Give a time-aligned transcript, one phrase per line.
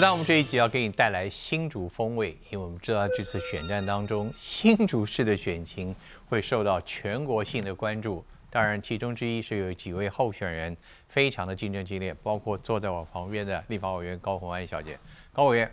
[0.00, 5.94] 那，我们这一集要给你带来新竹风味，因为我们知道这次选战当中，新竹市的选情
[6.28, 8.24] 会受到全国性的关注。
[8.50, 10.76] 当然，其中之一是有几位候选人
[11.08, 14.98] 非常的竞争激烈，包括坐在我旁边的立法委员高红安小姐。
[15.32, 15.72] 高委员，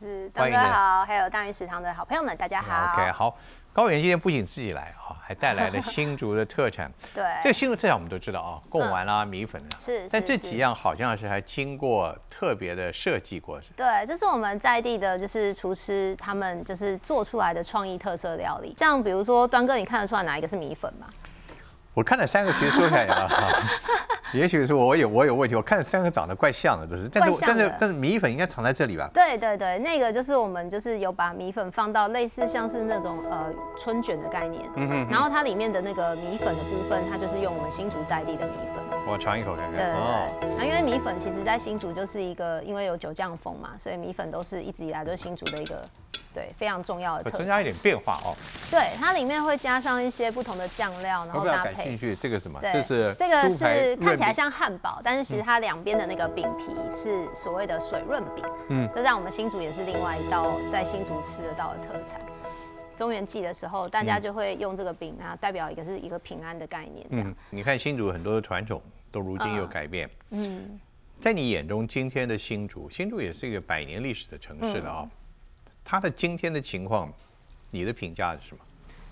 [0.00, 2.92] 是大哥好，还有大鱼食堂的好朋友们，大家好。
[2.92, 3.38] OK，好。
[3.72, 6.90] 高原今天不仅自己来啊， 还带来了新竹的特产。
[7.14, 9.78] 对，这个新竹特产我们都知道啊，贡丸啦、米粉啊。
[9.80, 10.08] 是。
[10.10, 18.74] 但这几样好像是还经过特别的设计过，是对，这是我们在地的，就是厨师他们就是做出来的创意特色料理。
[18.76, 21.06] 像比如说端哥，你看得出来哪一个是米粉吗？
[21.92, 23.28] 我看了三个，其实说起来啊，
[24.32, 25.56] 也许是我有我有问题。
[25.56, 29.10] 我看了三个长得怪像的，都是，但是但是但是米粉应该藏在这里吧？
[29.12, 38.84] 对对对，那个就是我们就是有把米粉放到类似像是那种呃春卷的概念，嗯哼，然后它里面的那个米粉的部分，它就是用我们新竹在地的米粉。
[39.06, 39.74] 我尝一口看看。
[39.74, 45.82] 对对对，那因为米粉其实在新竹就是一个，因为有九酱风嘛，所以米粉都是一直以来都是新竹的一个。
[46.32, 48.36] 对，非常重要的特增加一点变化哦。
[48.70, 51.74] 对，它里面会加上一些不同的酱料，然后搭配。
[51.74, 52.60] 感兴趣这个什么？
[52.62, 58.44] 这是这个是看起来像汉堡，但是其实它两边的那个饼皮是所谓的水润饼。
[58.68, 62.20] 嗯，这在我们新竹也是另外一道在新竹吃得到的特产。
[62.96, 67.06] 中元祭的时候，大家就会用这个饼啊，代表一个是一个平安的概念。
[67.10, 70.08] 嗯，你看新竹很多的传统都如今有改变。
[70.30, 70.78] 嗯，
[71.20, 75.10] 在你眼中，今天的新竹，新竹也是一个百年历史的城市了啊。
[75.84, 77.12] 他的今天的情况，
[77.70, 78.62] 你的评价是什么？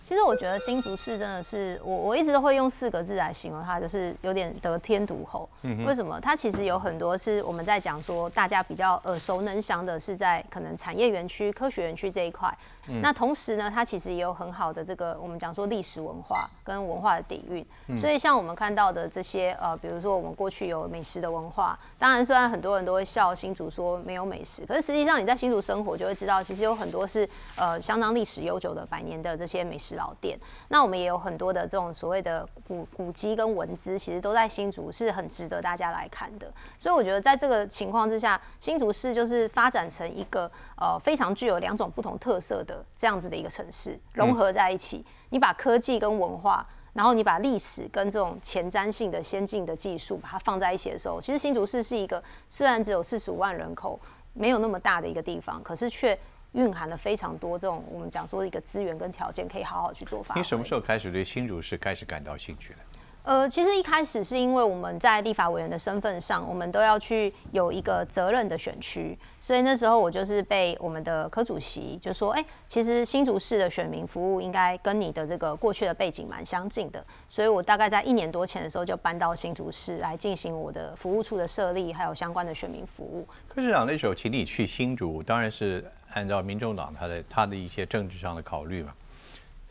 [0.04, 5.46] 其实我觉得新竹市真的是我我一直都会用四个字来形容它，就是有点得天独厚。
[5.86, 6.18] 为什么？
[6.18, 12.56] 它其实有很多是我们在讲说大家比较耳熟能详的，是在可能产业园区、科学园区这一块。
[13.02, 17.64] 那同时呢，它其实也有很好的这个我们讲说历史文化跟文化的底蕴。
[17.98, 30.38] 所以像我们看到的这些呃，比如说我们过去有美食的文化，当然虽然很多人都会笑新竹说没有美食，可是实际上你在新竹生活就会知道，其实有很多是呃相当历史悠久的百年的这些美食老店。
[30.68, 36.50] 那我们也有很多的这种所谓的古古迹跟文资，其实都在新竹是很值得大家来看的。
[36.78, 42.77] 所以我觉得在这个情况之下，新竹市就是发展成一个呃非常具有两种不同特色的。
[42.96, 54.00] 这样子的一个城市融合在一起，你把科技跟文化，然后你把历史跟这种前瞻性的先进的技术把它放在一起的时候，其实新竹市是一个虽然只有四十五万人口，
[54.32, 56.18] 没有那么大的一个地方，可是却
[56.52, 62.78] 蕴含了非常多这种我们讲说的一个资源跟条件，可以好好去做发你什么时候开始对新竹市开始感到兴趣的？
[63.24, 83.28] 呃，其实一开始是因为我们在立法委员的身份上，我们都要去有一个责任的选区，所以那时候我就是被我们的科主席就说，哎，其实新竹市的选民服务应该跟你的这个过去的背景蛮相近的，所以我大概在一年多前的时候就搬到新竹市来进行我的服务处的设立，还有相关的选民服务。
[83.46, 88.94] 科市长那时候请你去新竹，当然是按照民众党他的他的一些政治上的考虑嘛，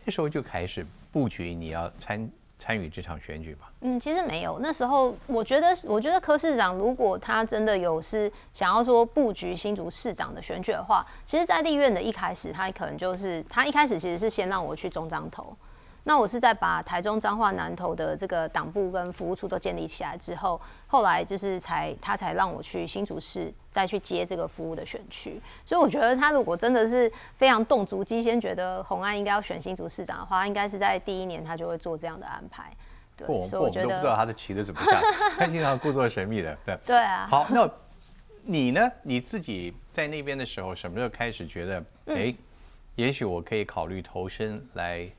[0.05, 2.29] 那时候就开始布局你要参。
[2.59, 3.71] 参与这场选举吧？
[3.81, 4.59] 嗯，其实没有。
[4.59, 15.55] 那时候我觉得，我觉得柯市长如果他真的有是想要说布局新竹市长的选举的话，其实，在立院的一开始，他可能就是他一开始其实是先让我去中彰投。
[16.07, 25.41] 那我是在把台中彰化南投的这个党部跟服务处都建立起来之后，后来就是才他才让我去新竹市再去接这个服务的选区。
[25.65, 32.71] 所以我觉得他如果真的是非常动足机先觉得洪安应该要选新竹市长的话，应该是在第一年他就会做这样的安排。
[33.17, 35.01] 对，所以我觉得都不知道他的棋子怎么下，
[35.37, 36.57] 他经常故作神秘的。
[36.65, 37.27] 对，对啊。
[37.29, 37.69] 好，那
[38.43, 38.89] 你呢？
[39.03, 42.33] 你自己在那边的时候，什么时候开始觉得，哎，
[42.95, 45.11] 也许我可以考虑投身来？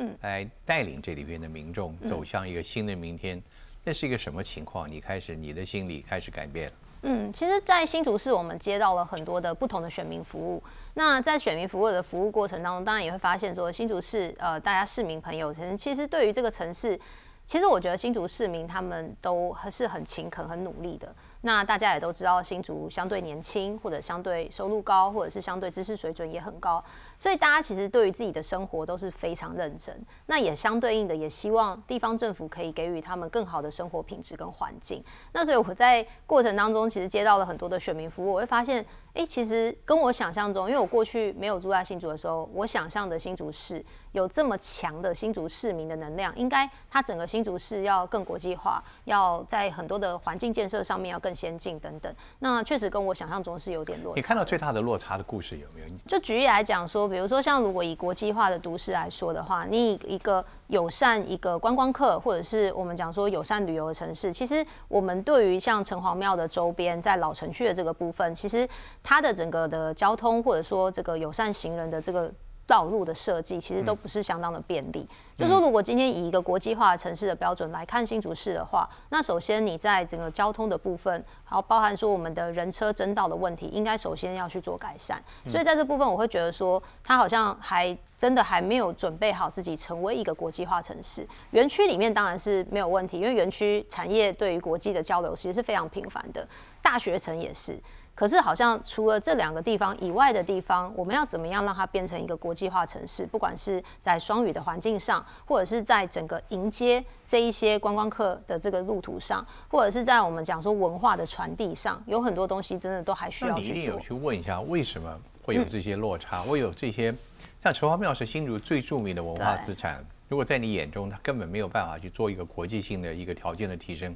[0.00, 3.40] 嗯，来带领这里边的民众走向一个新的明天，
[3.84, 4.90] 那是一个什么情况？
[4.90, 6.72] 你开始你的心理开始改变了。
[7.02, 10.62] 嗯，其实，在新竹市，我们接到了很多的不同的选民服务。
[10.94, 16.98] 那在选民服务的服务过程当中，当然也会发现说，新竹市呃，大家市民朋友，其实其实对于这个城市，
[17.46, 21.14] 其实我觉得新竹市民他们都还是很勤恳、很努力的。
[21.42, 26.84] 那大家也都知道，新竹相对年轻，或者相对收入高，或者是相对知识水准也很高。
[27.18, 35.02] 所以大家其实对于自己的生活都是非常认真，那也相对应的也希望地方政府可以给予他们更好的生活品质跟环境。
[35.32, 38.84] 那所以我在过程当中其实接到了很多的选民服务，我会发现，
[39.14, 51.29] 哎，其实跟我想象中，因为我过去没有住在新竹的时候，我想象的新竹市有这么强的新竹市民的能量，应该它整个新竹市要更国际化，要在很多的环境建设上面要更。
[51.30, 52.12] 更先进等等。
[52.40, 54.16] 那确实跟我想象中是有点落差。
[54.16, 55.86] 你看到最大的落差的故事有没有？
[56.08, 68.68] 就举例来讲说，比如说像如果以国际化的都市来说的话，你以一个友善一个观光客，或者是我们讲说友善旅游的城市，其实我们对于像城隍庙的周边，在老城区的这个部分，其实
[69.02, 72.32] 它的整个的交通或者说这个友善行人的这个。
[72.70, 75.04] 道路的设计其实都不是相当的便利。
[75.36, 85.20] 就说如果今天以一个国际化城市的标准来看新竹市的话，那首先你在整个交通的部分，还有包含说我们的人车争道的问题，应该首先要去做改善。
[85.48, 91.26] 所以在这部分，我会觉得说，它好像还真的还没有准备好自己成为一个国际化城市。
[91.50, 96.46] 园区里面当然是没有问题，因为园区产业对于国际的交流其实是非常频繁的，
[96.80, 97.76] 大学城也是。
[98.20, 103.24] 可是，好像除了这两个地方以外的地方，我们要怎么样让它变成一个国际化城市？
[103.24, 113.72] 不管是在双语的环境上，或者是在整个迎接这一些观光客的这个路途上，或者是在我们讲说文化的传递上，有很多东西真的都还需要去做。
[113.72, 116.42] 你一定有去问一下，为什么会有这些落差？
[116.42, 117.14] 会有这些，
[117.62, 124.14] 像城隍庙是新竹最著名的文化资产，如果在你眼中它根本没有办法去做一个国际性的一个条件的提升，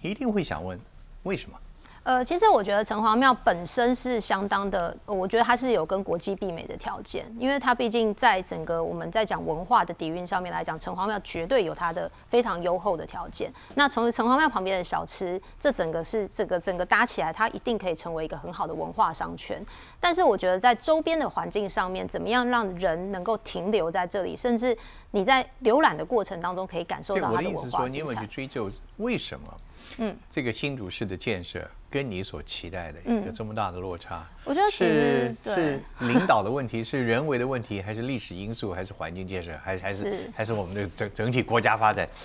[0.00, 0.78] 你一定会想问
[1.24, 1.58] 为什么？
[2.04, 13.52] 呃，其实我觉得城隍庙本身是相当的，我觉得它是有跟国际媲美的条件，因为它毕竟在整个我们在讲文化的底蕴上面来讲，城隍庙绝对有它的非常优厚的条件。
[13.76, 19.64] 那从城隍庙旁边的小吃，这整个是这个整个搭起来，它一定可以成为一个很好的文化商圈。
[20.00, 24.76] 但是我觉得在周边的环境上面，怎么样让人能够停留在这里，甚至
[25.12, 29.60] 你在浏览的过程当中可以感受到它的文化我的意思说，你有去追究为什么？
[29.98, 31.64] 嗯，这个新竹市的建设。
[31.92, 42.08] 跟你所期待的有这么大的落差，我觉得是是领导的问题，是人为的问题，还是历史因素，还是环境建设，还是还是还是我们的整整体国家发展？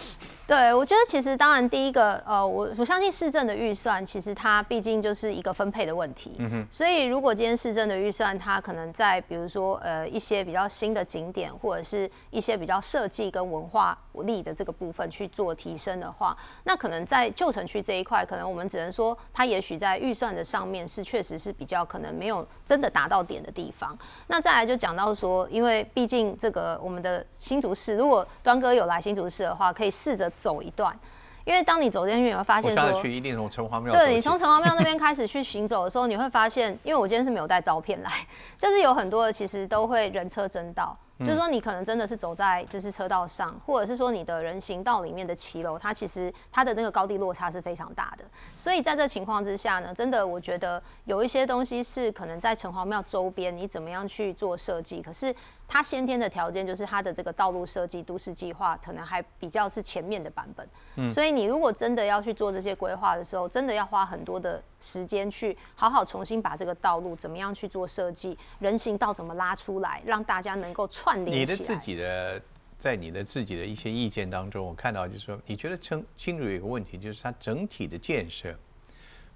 [0.47, 6.35] 对，我觉得其实当然第一个，呃，我我相信市政的预算，其实它毕竟就是一个分配的问题。
[6.37, 6.67] 嗯哼。
[6.71, 19.47] 所以如果今天市政的预算，它可能在比如说呃一些比较新的景点，或者是一些比较设计跟文化力的这个部分去做提升的话，那可能在旧城区这一块，可能我们只能说它。
[19.47, 23.97] 也许在预算的上面是确实是比较可能没有真的达到点的地方。
[24.27, 30.97] 那再来就讲到说，因为毕竟这个我们的新竹市，如果端哥有来新竹市的话，可以试着走一段。
[31.45, 33.93] 因为当你走进去，你会发现说，去一定从城隍庙。
[33.93, 38.11] 对你从城隍庙那边开始去行走的时候，你会发现，因为我今天是没有带照片来，
[38.59, 40.97] 就是有很多的其实都会人车争道。
[41.19, 48.23] 就是说，你可能真的是走在就是车道上，或者是说你的人行道里面的骑楼，它其实它的那个高低落差是非常大的。
[48.55, 55.35] 所以在这情况之下呢，真的我觉得有一些东西是可能在城隍庙周边，你怎么样去做设计，可是。
[55.67, 71.57] 它先天的条件就是它的这个道路设计都市计划可能还比较是前面的版本，嗯，所以你如果真的要去做这些规划的时候，真的要花很多的时间去好好重新把这个道路怎么样去做设计，人行道怎么拉出来，让大家能够串联起来。
[71.57, 72.41] 你的自己的
[72.79, 78.57] 在你的自己的一些意见当中，我看到就是说，你觉得清新竹有一个问题，就是它整体的建设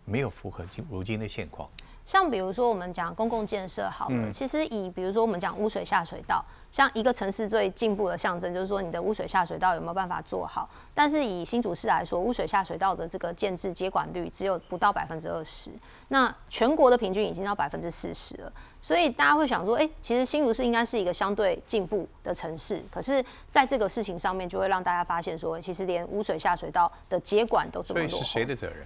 [0.05, 1.69] 没有符合今如今的现况。
[2.05, 10.69] 像比如说我们讲公共建设好了，其实以比如说我们讲污水下水道，像一个城市最进步的象征，就是说你的污水下水道有没有办法做好？
[10.93, 15.69] 但是以新竹市来说，污水下水道的这个建制接管率只有不到百分之二十，
[16.09, 18.51] 那全国的平均已经到百分之四十了。
[18.81, 28.19] 所以大家会想说，哎，其实新竹市应该是一个相对进步的城市，可是在这个事情上面，就会让大家发现说，其实连污水下水道的接管都这么多。
[28.19, 28.77] 是谁的责任？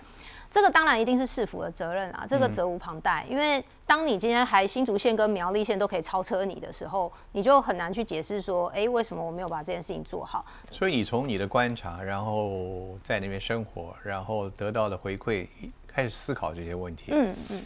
[0.55, 3.25] 这个当然一定是市府的责任啊，这个责无旁贷。
[3.29, 10.45] 因为当你今天还新竹县跟苗栗县都可以超车你的时候，你就很难去解释说，哎，为什么我没有把这件事情做好？
[10.71, 15.45] 所以你从你的观察，然后在那边生活，然后得到的回馈，
[15.85, 17.11] 开始思考这些问题。
[17.11, 17.61] 嗯嗯。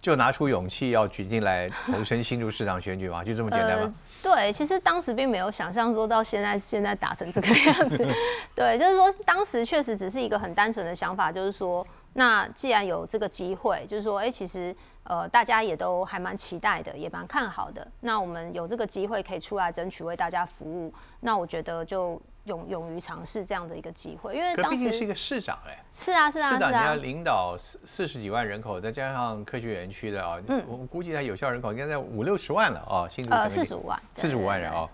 [0.00, 3.24] 就拿出勇气要举进来投身新竹市长选举吗？
[3.24, 3.92] 就这么简单吗？
[4.22, 8.06] 对，其实当时并没有想象说到现在现在打成这个样子。
[8.54, 11.84] 对，就是说当时确实只是一个很单纯的想法，就是说，
[12.16, 17.86] 那既然有这个机会，就是说，哎，其实呃大家也都还蛮期待的，也蛮看好的。
[18.00, 22.20] 那我们有这个机会可以出来争取为大家服务，那我觉得就。
[22.46, 34.88] 勇勇于尝试这样的一个机会，因为当时是一个市长哎，是啊是啊，市长你要领导四四十几万人口，再加上科学园区的啊，嗯，我们估计它有效人口应该在五六十万了啊，新竹呃四十五万，四十五万人啊。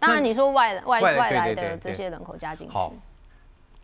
[0.00, 2.90] 当然你说外外外来的这些人口加进去，好，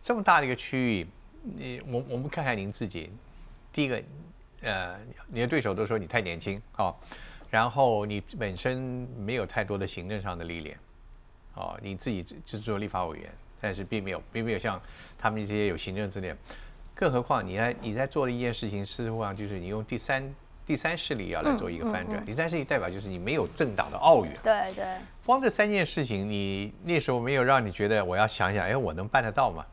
[0.01, 1.07] 这么大的一个区域，
[1.41, 3.11] 你我我们看看您自己，
[3.73, 4.01] 第一个
[4.61, 6.93] 呃，你的对手都说你太年轻啊，
[7.49, 10.77] 然后你本身没有太多的行政上的历练。
[11.55, 13.29] 哦，你自己只做立法委员，
[13.59, 14.81] 但是并没有，并没有像
[15.17, 16.31] 他们这些有行政资历。
[16.95, 20.31] 更何况你在你在做的一件事情，事实上就是你用第三
[20.65, 22.23] 第三势力要来做一个翻转。
[22.23, 24.31] 第三势力代表就是你没有政党的奥运。
[24.43, 24.85] 对对。
[25.25, 29.65] 光这三件事情，你那时候没有让你觉得我要想想，哎，我能办得到吗？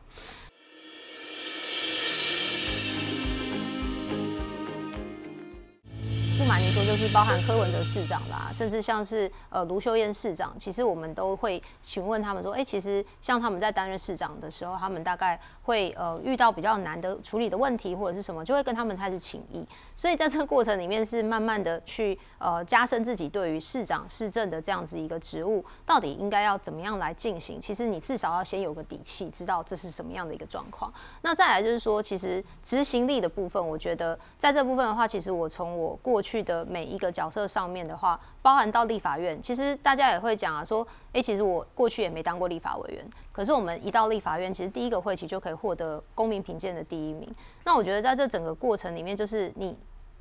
[6.49, 19.63] 蛮多就是包含柯文哲市长啦，甚至像是呃卢秀燕市长，其实我们都会询问他们说，哎，其实像他们在担任市长的时候，他们大概会呃遇到比较难的处理的问题或者是什么，就会跟他们开始请益。
[19.95, 27.61] 所以在这个过程里面是慢慢的去呃加深自己对于市长市政的这样子一个职务到底应该要怎么样来进行。
[27.61, 30.91] 其实你至少要先有个底气，知道这是什么样的一个状况。
[31.21, 36.38] 那再来就是说，其实执行力的部分，我觉得在这部分的话，其实我从我过去。
[36.43, 47.27] 的每一个角色上面的话，包含到立法院，其实大家也会讲啊，说，哎，其实我过去也没当过立法委员，可是我们一到立法院，其实第一个会期就可以获得公民评鉴的第一名。
[47.63, 49.77] 那我觉得在这整个过程里面，就是你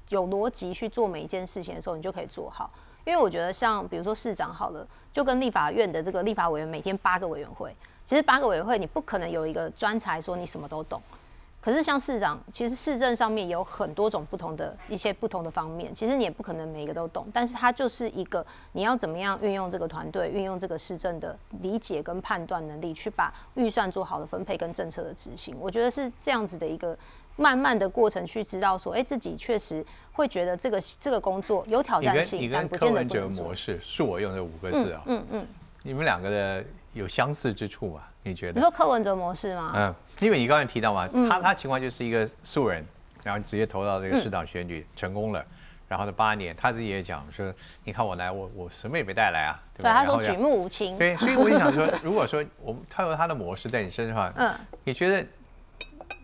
[0.08, 2.70] 有逻辑去做每一件事情的时候，你就可以做好。
[3.04, 11.00] 因为我觉得像比如说市长好了，就跟立法院的这个立法委员每天八个委员会，其实八个委员会你不可能有一个专才说你什么都懂。
[11.60, 26.96] 可是像市长，其实市政上面有很多种不同的一些不同的方面，其实你也不可能每一个都懂，但是它就是一个你要怎么样运用这个团队，运用这个市政的理解跟判断能力，去把预算做好的分配跟政策的执行，我觉得是这样子的一个
[27.36, 35.46] 慢慢的过程，去知道说，哎，自己确实会觉得这个这个工作有挑战性，但不见得不能模式是我用的五个字啊，嗯嗯，
[35.82, 36.64] 你们两个的
[36.98, 38.02] 有相似之处吗？
[38.24, 38.54] 你觉得？
[38.54, 39.72] 你说柯文哲模式吗？
[39.74, 42.84] 嗯，因为你刚才提到嘛，他他情况就是一个素人，
[43.22, 45.44] 然后直接投到这个市长选举成功了，
[45.86, 50.98] 然后呢八年，他自己也讲说，你看我来，我我什么也没带来啊，对对他说举目无亲。
[50.98, 54.52] 对，所以我就想说， 如果说我们他有他的模式在你身上，嗯，
[54.82, 55.24] 你觉得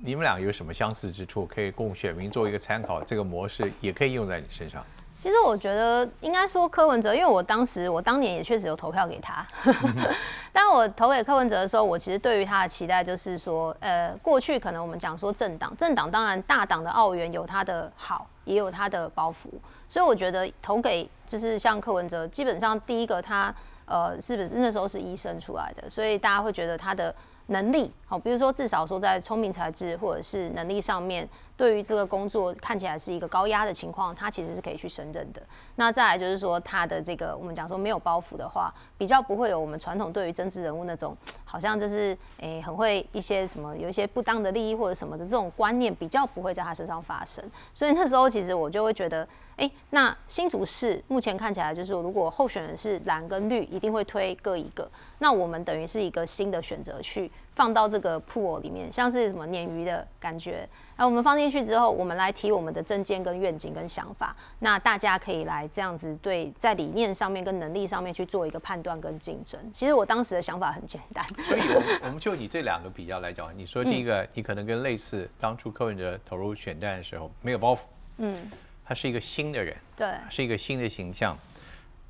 [0.03, 3.03] 你们俩有什么相似之处，可以供选民做一个参考？
[3.05, 4.85] 这个模式也可以用在你身上。
[5.25, 9.43] 其实我觉得应该说柯文哲，因为我当时我当年也确实有投票给他，
[10.53, 19.49] 但我投给柯文哲的时候，我其实对于他的期待就是说，呃，过去可能我们讲说政党，政党当然大党的澳元有它的好，也有它的包袱，
[19.89, 23.55] 所以我觉得投给就是像柯文哲，基本上第一个他
[23.87, 27.15] 呃是不是那时候是医生出来的，所以大家会觉得他的。
[27.49, 35.43] 能力好，比如说至少说在聪明才智或者是能力上面，对于这个工作看起来是一个高压的情况，他其实是可以去胜任的。
[35.77, 47.45] 那再来就是说他的这个我们讲说没有包袱的话，比较不会有我们传统对于政治人物那种 好像就是诶很会一些什么有一些不当的利益或者什么的这种观念，比较不会在他身上发生。
[47.75, 49.29] 所以那时候其实我就会觉得。
[49.57, 54.91] 哎，那新竹市目前看起来就是，如果候选人是蓝跟绿，一定会推各一个。
[55.19, 60.69] 那我们等于是一个新的选择，去放到这个 pool 里面，像是什么鲶鱼的感觉。
[60.97, 69.61] 那我们放进去之后，我们来提我们的政见跟愿景跟想法，那大家可以来这样子对，在理念上面跟能力上面去做一个判断跟竞争。
[69.73, 71.25] 其实我当时的想法很简单。
[71.47, 77.79] 所以，我我们就以这两个比较来讲，你说第一个，你可能跟类似当初柯文哲投入选战的时候没有包袱，
[78.19, 78.51] 嗯。
[78.85, 81.37] 他是一个新的人，对，是一个新的形象，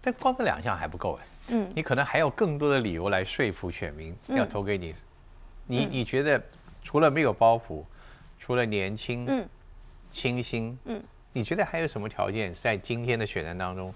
[0.01, 4.95] 但光这两项还不够哎，嗯，你可能还有更多的理由来说服选民要投给你。
[5.67, 6.43] 你你觉得
[6.83, 7.85] 除了没有包袱，
[8.39, 9.49] 除了年轻，嗯，
[10.11, 11.03] 清新，嗯，
[11.33, 13.95] 你觉得还有什么条件在今天的选战当中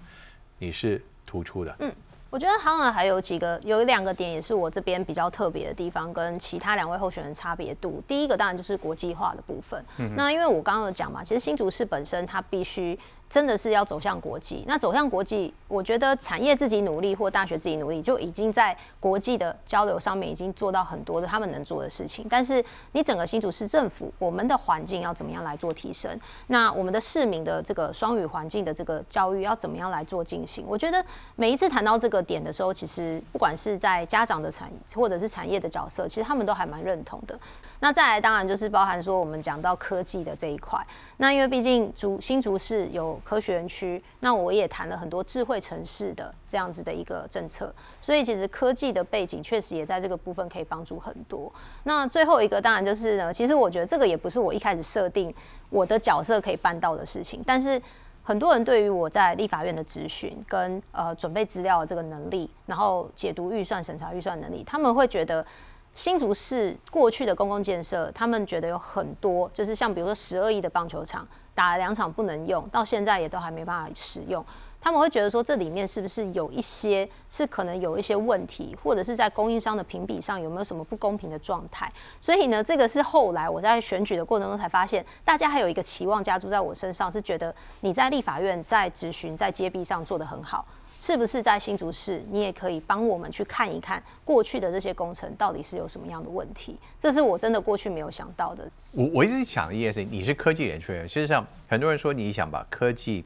[0.57, 1.75] 你是突出的？
[1.79, 1.93] 嗯。
[2.29, 8.01] 我觉得当然还有几个，有两个点也是我这边比较特别的地方，跟其他两位候选人差别度。
[8.07, 9.83] 第一个当然就是国际化的部分。
[10.15, 12.97] 那因为我刚刚有讲嘛，其实新竹市本身它必须。
[13.29, 22.25] 真的是要走向国际，那走向国际，我觉得产业自己努力或大学自己努力，就已经在国际的交流上面已经做到很多的他们能做的事情。
[22.27, 26.09] 但是你整个新竹市政府，我们的环境要怎么样来做提升？
[26.47, 30.65] 那我们的市民的这个双语环境的这个教育要怎么样来做进行？
[30.67, 31.05] 我觉得
[31.35, 37.37] 每一次谈到这个点的时候，其实不管是在家长的产或者是产业的角色，其实他们都还蛮认同的。
[37.81, 40.79] 那再来，当然就是包含说我们讲到科技的这一块。
[41.17, 51.51] 那因为毕竟竹新竹市有科学园区，那我也谈了很多智慧城市的这样子的一个政策，所以其实科技的背景确实也在这个部分可以帮助很多。
[51.83, 55.33] 那最后一个当然就是呢，其实我觉得这个也不是我一开始设定
[55.69, 57.81] 我的角色可以办到的事情，但是
[58.23, 65.45] 很多人对于我在立法院的咨询跟呃准备资料的这个能力，然后解读预算、审查预算能力，他们会觉得。
[65.91, 71.27] 新竹市过去的公共建设，他们觉得有很多，就是像比如说十二亿的棒球场
[71.59, 74.41] 打了两场不能用，到现在也都还没办法使用。
[74.79, 81.91] 他们会觉得说这里面是不是有一些是可能有一些问题，或者是在供应商的评比上有没有什么不公平的状态？
[82.21, 90.65] 所以呢，这个是后来我在选举的过程中才发现，大家还有一个期望加注在我身上，是觉得你在立法院在质询在揭弊上做得很好。
[90.99, 96.77] 是不是在新竹市，你也可以帮我们去看一看过去的这些工程到底是有什么样的问题？
[96.99, 98.69] 这是我真的过去没有想到的。
[98.91, 103.23] 我我一直想一件事情，你是科技人出身，事实上很多人说你想把科技、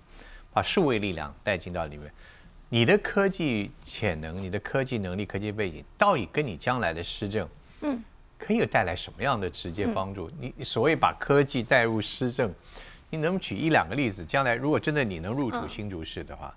[0.53, 2.11] 把数位力量带进到里面，
[2.69, 7.49] 你的科技潜能、你的科技能力、科技背景，到底跟你将来的施政，
[7.81, 8.03] 嗯，
[8.37, 10.29] 可以有带来什么样的直接帮助？
[10.39, 12.53] 你所谓把科技带入施政，
[13.09, 14.23] 你能举一两个例子？
[14.23, 16.53] 将来如果真的你能入主新竹市的话？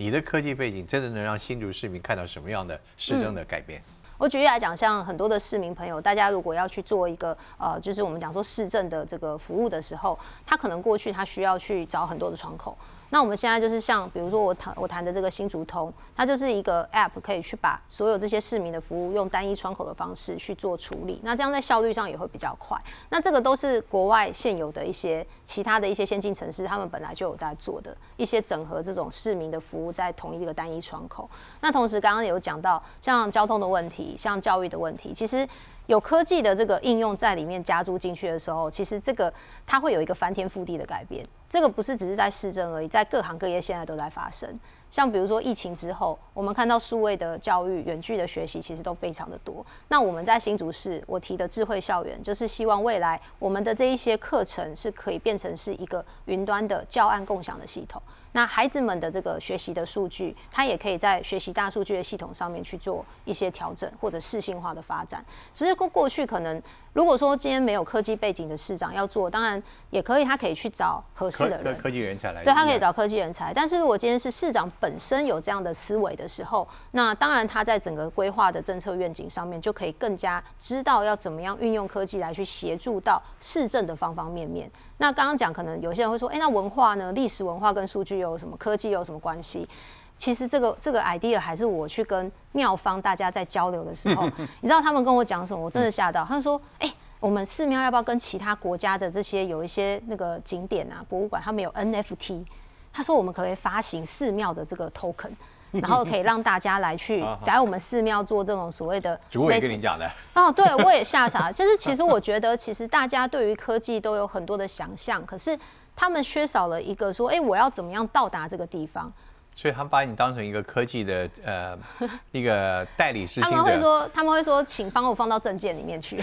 [0.00, 3.82] 你的科技背景真的能让新竹市民看到什么样的市政的改变？
[4.16, 12.78] 我举例来讲，像很多的市民朋友，大家如果要去做一个呃，就是我们讲说市政的这个服务的时候，他可能过去他需要去找很多的窗口。
[13.10, 21.20] 那我们现在就是像，比如说我谈我谈的这个新竹通，它就是一个 App，可以去把所有这些市民的服务用单一窗口的方式去做处理。
[21.22, 22.78] 那这样在效率上也会比较快。
[23.08, 31.28] 那这个都是国外现有的一些其他的一些先进城市，他们本来就有在做的一些整合这种市民的服务在同一个单一窗口。
[31.60, 35.48] 那同时刚刚有讲到像交通的问题，像教育的问题，其实。
[35.88, 39.32] 有科技的这个应用在里面加注进去的时候，其实这个
[39.66, 41.24] 它会有一个翻天覆地的改变。
[41.48, 44.46] 这个不是只是在市政而已，在各行各业现在都在发生。
[44.90, 49.64] 像比如说疫情之后，我们看到数位的教育、远距的学习其实都非常的多。
[49.88, 58.00] 那我们在新竹市，我提的智慧校园，就是希望未来我们的这一些课程是可以变成是一个云端的教案共享的系统。
[58.32, 65.24] 那孩子们的这个学习的数据，他也可以在学习大数据的系统上面去做一些调整或者适性化的发展。
[65.52, 72.44] 所以过过去可能，如果说今天没有科技背景的市长要做，当然也可以，他可以去找合适的人，科技人才来。
[72.44, 73.52] 对他可以找科技人才。
[73.54, 84.70] 但是如果今天是市长本身有这样的思维的时候，那当然他在整个规划的政策愿景上面就可以更加知道要怎么样运用科技来去协助到市政的方方面面。
[85.00, 87.12] 那刚刚讲，可能有些人会说，哎，那文化呢？
[87.12, 88.56] 历史文化跟数据有什么？
[88.56, 89.68] 科技有什么关系？
[90.16, 94.28] 其实这个这个 idea 还是我去跟妙方大家在交流的时候，
[94.60, 95.64] 你知道他们跟我讲什么？
[95.64, 96.24] 我真的吓到。
[96.24, 102.44] 他们说，哎，我们寺庙要不要跟其他国家的这些有一些那个景点啊、博物馆，他们有 NFT？
[102.92, 105.30] 他说，我们可不可以发行寺庙的这个 token？
[105.70, 109.20] 然后可以让大家来去来我们寺庙做这种所谓的。
[109.30, 110.10] 主也跟你讲的。
[110.34, 111.52] 哦，对，我也吓傻。
[111.52, 115.56] 就是其实我觉得，其实大家对于科技都有很多的想象，可是
[115.98, 119.12] 他们缺少了一个说，哎，我要怎么样到达这个地方？
[119.52, 121.76] 所以他们把你当成一个科技的呃
[122.30, 123.40] 一个代理师。
[123.40, 126.16] 他们会说，他们会说，请帮我放到证件里面去。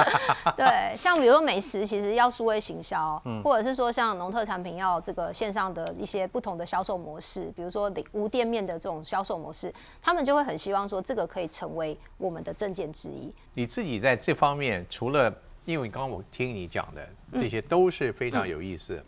[0.56, 13.30] 对，像比如说美食，其实要数位行销，或者是说像农特产品要这个线上的一些不同的销售模式，比如说无店面的这种销售模式，他们就会很希望说这个可以成为我们的证件之一。
[13.52, 15.30] 你自己在这方面，除了
[15.66, 19.04] 因为刚刚我听你讲的这些都是非常有意思。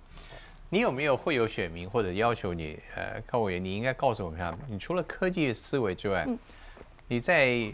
[0.72, 2.80] 你有没有会有选民或者要求你？
[2.96, 6.26] 呃，高委员，你应该告诉我们一下，你除了科技思维之外，
[7.08, 7.70] 你在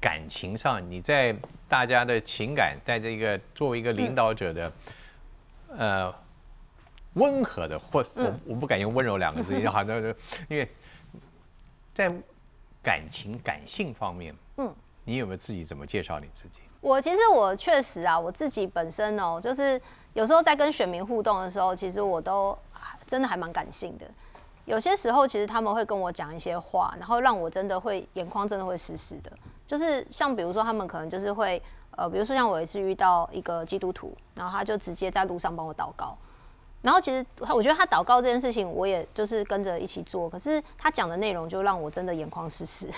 [0.00, 1.34] 感情上，你在
[1.68, 4.72] 大家的情感，在这个作为一个领导者的，
[5.76, 6.14] 呃，
[7.14, 10.00] 温和的，或我我不敢用温柔两个字， 好像
[10.48, 10.68] 因为
[11.92, 12.08] 在
[12.84, 14.72] 感情感性方面，嗯，
[15.04, 16.60] 你有没有自己怎么介绍你自己？
[16.80, 19.82] 我其实我确实啊，我自己本身哦，就是。
[20.14, 22.56] 有时候在跟选民互动的时候，其实我都
[23.06, 24.06] 真的还蛮感性的。
[24.64, 29.32] 有些时候，其实他们会跟我讲一些话，然后让我真的会眼眶真的会湿湿的。
[29.66, 31.60] 就是像比如说，他们可能就是会
[31.96, 36.16] 呃，比如说像我一次遇到一个基督徒，然后他就直接在路上帮我祷告。
[36.80, 40.28] 然后其实我觉得他祷告这件事情，我也就是跟着一起做。
[40.28, 42.88] 可是他讲的内容就让我真的眼眶湿湿。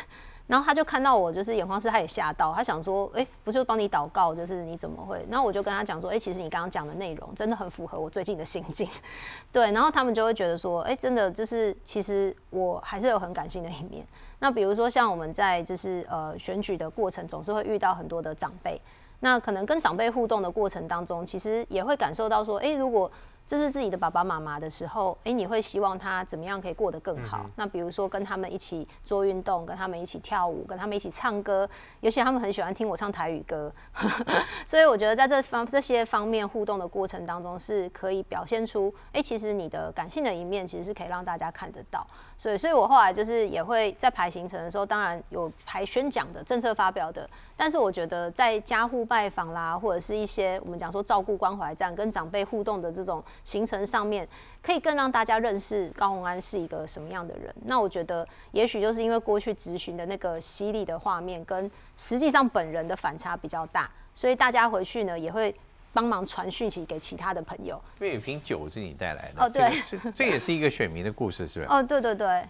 [0.46, 5.24] 然后他就看到我，就是眼眶是，他也吓到，他想说，哎，不是帮你祷告，就是你怎么会？
[5.30, 8.86] 然后我就跟他讲说，哎，其实你刚刚讲的内容真的很符合我最近的心境，
[9.50, 9.72] 对。
[9.72, 14.06] 然后他们就会觉得说，哎，真的就是，其实我还是有很感性的一面。
[14.38, 18.78] 那比如说像我们在就是呃选举的过程，总是会遇到很多的长辈，
[19.20, 23.10] 那可能跟长辈互动的过程当中，其实也会感受到说，哎，如果
[23.46, 27.44] 这是自己的爸爸妈妈的时候，哎，你会希望他怎么样可以过得更好？
[27.56, 31.68] 那比如说跟他们一起做运动，跟他们一起跳舞，跟他们一起唱歌，
[32.00, 33.70] 尤其他们很喜欢听我唱台语歌，
[34.66, 42.06] 所以我觉得在这方这些方面互动的过程当中，是可以表现出，哎，其实你的感性的一面，其实是可以让大家看得到。
[42.38, 53.22] 所以，所以我后来就是也会在排行程的时候，当然有排宣讲的政策发表的，但是我觉得在家户拜访啦，或者是一些我们讲说照顾关怀站跟长辈互动的这种。
[53.42, 54.28] 行程上面，
[54.62, 57.54] 可以更让大家认识高洪安是一个什么样的人。
[57.64, 65.54] 那我觉得，也许就是因为过去执询的那个犀利的画面，跟实际上本人的反差比较大，所以大家回去呢也会
[65.92, 67.80] 帮忙传讯息给其他的朋友。
[68.00, 71.78] 因为有瓶酒是你带来的哦，对，这这也是一个选民的故事，是吧？
[71.78, 72.44] 哦，对对对。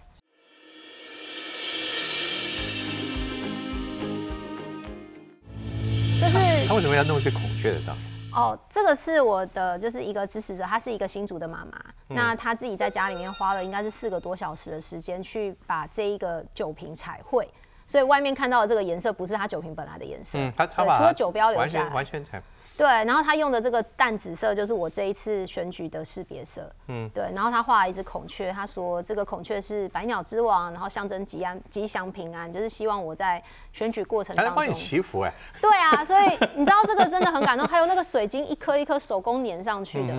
[6.21, 8.14] 就是他为什么要弄这孔雀的上面？
[8.35, 17.49] 哦，这个是我的，就是一个支持者，她是一个新竹的妈妈，那她自己在家里面花了应该是四个多小时的时间去把这一个酒瓶彩绘，
[17.87, 22.43] 所以外面看到的这个颜色不是它酒瓶本来的颜色，嗯，她除了酒标留下来，完全彩。
[22.77, 26.69] 对，然后他用的这个淡紫色就是我这一次选举的识别色。
[26.89, 33.41] 嗯，对，然后他画了一只孔雀，他说这个孔雀是百鸟之王，然后象征吉安、吉祥、平安，就是希望我在
[33.73, 34.55] 选举过程当中。
[34.57, 35.33] 帮你祈福哎。
[35.61, 36.25] 对啊，所以
[36.57, 40.13] 你知道这个真的很感动，还有那个水晶一颗一颗手工粘上去的，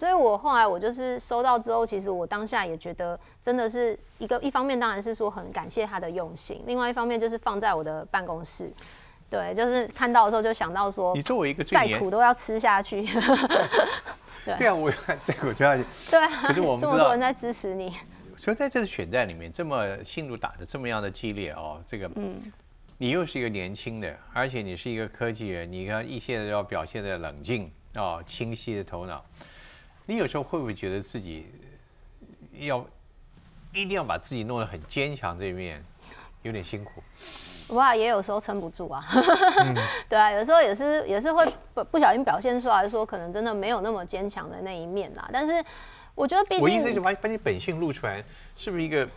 [0.00, 8.72] 所以我后来我就是收到之后，其实我当下也觉得真的是一个一方面当然是说很感谢他的用心，另外一方面就是放在我的办公室。
[9.28, 13.06] 对，就是看到的时候就想到说，你作为一个再苦都要吃下去。
[14.56, 14.90] 对啊，我
[15.22, 15.76] 再苦就要。
[16.08, 17.94] 对啊，可是我们这么多人在支持你。
[18.38, 22.40] 所以在这个选战里面，这么信路打的这么样的激烈哦，这个，嗯，
[22.96, 29.22] 你又是一个年轻的，而且你是一个科技人，你看一切都要表现的冷静哦，清晰的头脑。
[30.10, 31.46] 你有时候会不会觉得自己
[32.58, 32.84] 要
[33.72, 35.80] 一定要把自己弄得很坚强这一面，
[36.42, 37.00] 有点辛苦？
[37.76, 39.04] 哇，也有时候撑不住啊，
[40.10, 45.30] 对啊，有时候也是也是会不不小心表现出来说，可能真的没有那么坚强的那一面啦。
[45.32, 45.64] 但是
[46.16, 48.20] 我觉得，毕竟我意思就把把你本性露出来，
[48.56, 49.08] 是不是一个？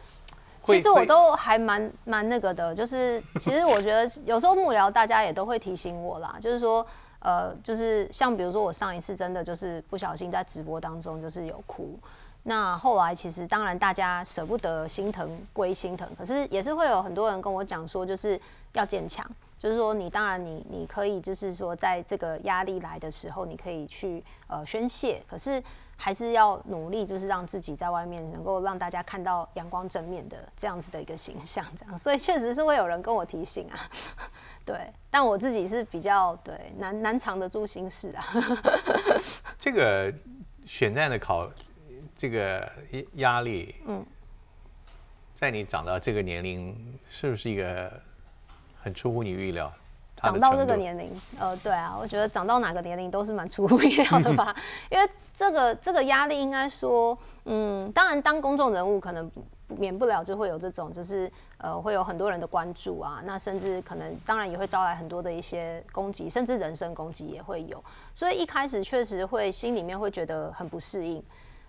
[0.63, 6.85] 其实我都还蛮蛮那个的，就是其实我觉得有时候幕僚大家也都会提醒我啦，就是说
[7.23, 11.97] 呃，就是像比如说我上一次真的就是不小心在直播当中就是有哭。
[12.43, 18.37] 那后来其实当然大家舍不得心疼归心疼，可是也是会有很多人跟我讲说，就是
[18.73, 19.25] 要坚强，
[19.57, 25.63] 就是说你当然你你可以就是说在这个压力来的时候，你可以去呃宣泄，可是
[26.03, 33.79] 还是要努力，就是让自己在外面能够让大家看到阳光正面的这样子的一个形象，这样，所以确实是会有人跟我提醒啊，
[34.65, 38.25] 对，但我自己是比较对难难藏得住心事啊。
[39.57, 40.13] 这个
[40.65, 41.49] 选战的考。
[42.15, 42.71] 这个
[43.15, 44.05] 压力，嗯，
[45.33, 47.91] 在你长到这个年龄，是不是一个
[48.81, 49.73] 很出乎你预料？
[50.23, 54.55] 长到这个年龄，呃，对啊，我觉得长到哪个年龄都是蛮出乎意料的吧。
[54.89, 59.29] 因为这个这个压力，应该说，嗯，当然当公众人物，可能
[59.67, 63.21] 免不了就会有这种，就是呃，会有很多人的关注啊。
[63.25, 67.83] 那甚至可能，当然也会招来很多的一些攻击，甚至人身攻击也会有。
[68.15, 71.21] 所以一开始确实会心里面会觉得很不适应。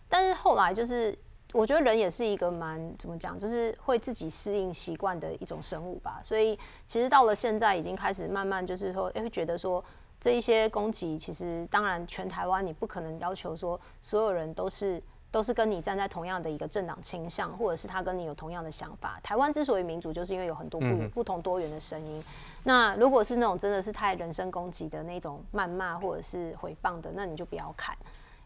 [0.09, 1.19] 但是后来就是，
[1.55, 6.19] 我觉得人也是一个蛮怎么讲，就是会自己适应习惯的一种生物吧。
[6.21, 9.83] 所以其实到了现在，已经开始慢慢就是说，会觉得说
[10.21, 19.21] 这一些攻击，其实当然全台湾你不可能要求说所有人都是都是跟你站在同样的一个政党倾向，或者是他跟你有同样的想法。
[19.23, 22.21] 台湾之所以民主，就是因为有很多不不同多元的声音。
[22.64, 27.97] 那如果是那种真的是太人身攻击的那种谩骂或者是回谤的，那你就不要看，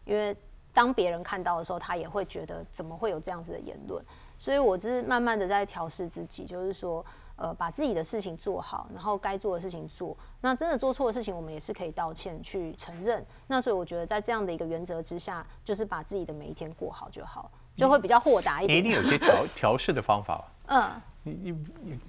[0.05, 0.37] 因为。
[0.73, 4.03] 当别人看到的时候，他也会觉得怎么会有这样子的言论？
[4.37, 7.05] 所以我就是慢慢的在调试自己，就是说，
[7.35, 10.15] 呃，把自己的事情做好，然后该做的事情做。
[10.41, 13.25] 那真的做错的事情，我们也是可以道歉去承认。
[13.47, 18.77] 那所以我觉得在这样的一个原则之下，就是把自己的每一天过好就好，就会比较豁达一点。
[18.77, 20.51] 你一定有些调调试的方法吧。
[20.67, 21.01] 嗯。
[21.23, 21.51] 你你
[21.81, 21.99] 你。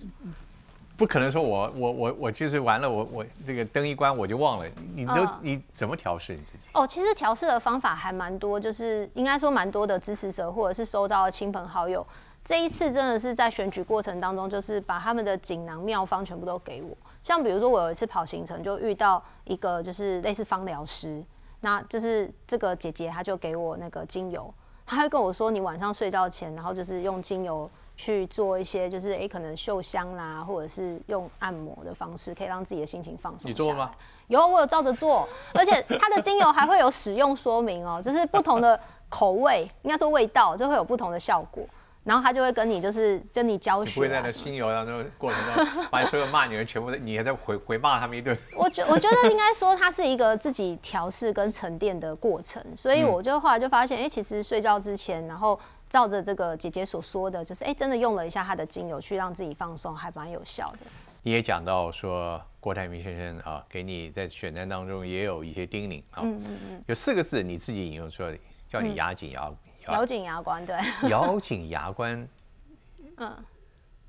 [1.01, 4.69] 不可能说，我我我我就是完了，我我这个灯一关我就忘了。
[4.95, 6.69] 你都你怎么调试你自己？
[6.75, 12.07] 哦，其实调试的方法还蛮多，就是应该说蛮多的支持者或者是收到的亲朋好友，
[12.45, 16.95] 这一次真的是在选举过程当中，就是把他们的锦囊妙方全部都给我。
[17.25, 21.25] 像比如说我有一次跑行程，就遇到一个就是类似芳疗师，
[21.61, 24.53] 那就是这个姐姐她就给我那个精油，
[24.85, 27.71] 她会跟我说，你晚上睡觉前，然后就是用精油。
[28.01, 33.51] 去做一些，就是诶，可能嗅香啦，或者是用按摩的方式，可以让自己的心情放松。
[33.51, 33.91] 你做吗？
[34.29, 41.63] 有，我有照着做，而且它的精油还会有使用说明哦，就是不同的口味，应该说味道就会有不同的效果。
[42.03, 43.95] 然后他就会跟你，就是跟你教学。
[43.97, 48.35] 不会在那精油当中过程中，把所有骂你的全部，你还在回 回骂他们一顿。
[48.57, 55.61] 我觉我觉得应该说，它是一个自己调试跟沉淀的过程，所以我就后来就发现，哎，其实睡觉之前，然后。
[55.91, 60.79] 照着这个姐姐所说的，就是哎，真的用了一下她的精油去让自己放松，还蛮有效的。
[61.23, 69.53] 你也讲到说，郭台铭先生啊，给你在选战当中也有一些叮咛啊，嗯嗯嗯，有四个字你自己引用出来，叫你牙紧牙
[69.89, 72.27] 咬紧牙关，对，咬紧牙关。
[73.19, 73.45] 嗯，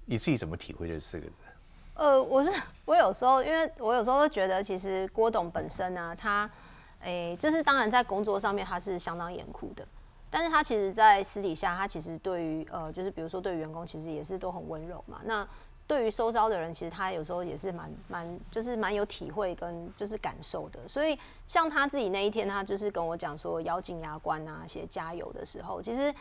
[0.05, 1.41] 你自己怎么体会这四个字？
[1.95, 2.49] 呃，我是
[2.85, 6.49] 我有时候，因为我有时候会觉得，其实郭董本身呢，他，
[7.01, 9.85] 诶，就是当然在工作上面他是相当严酷的，
[10.31, 15.19] 但是他其实，在私底下，他其实对于呃，就是比如说对员工，其实也是都很温柔嘛。
[15.25, 15.47] 那
[15.85, 20.79] 对于收招的人，其实他有时候也是蛮蛮，就是蛮有体会跟就是感受的。
[20.87, 26.13] 所以像他自己那一天，他就是跟我讲说咬紧牙关啊，写加油的时候，其实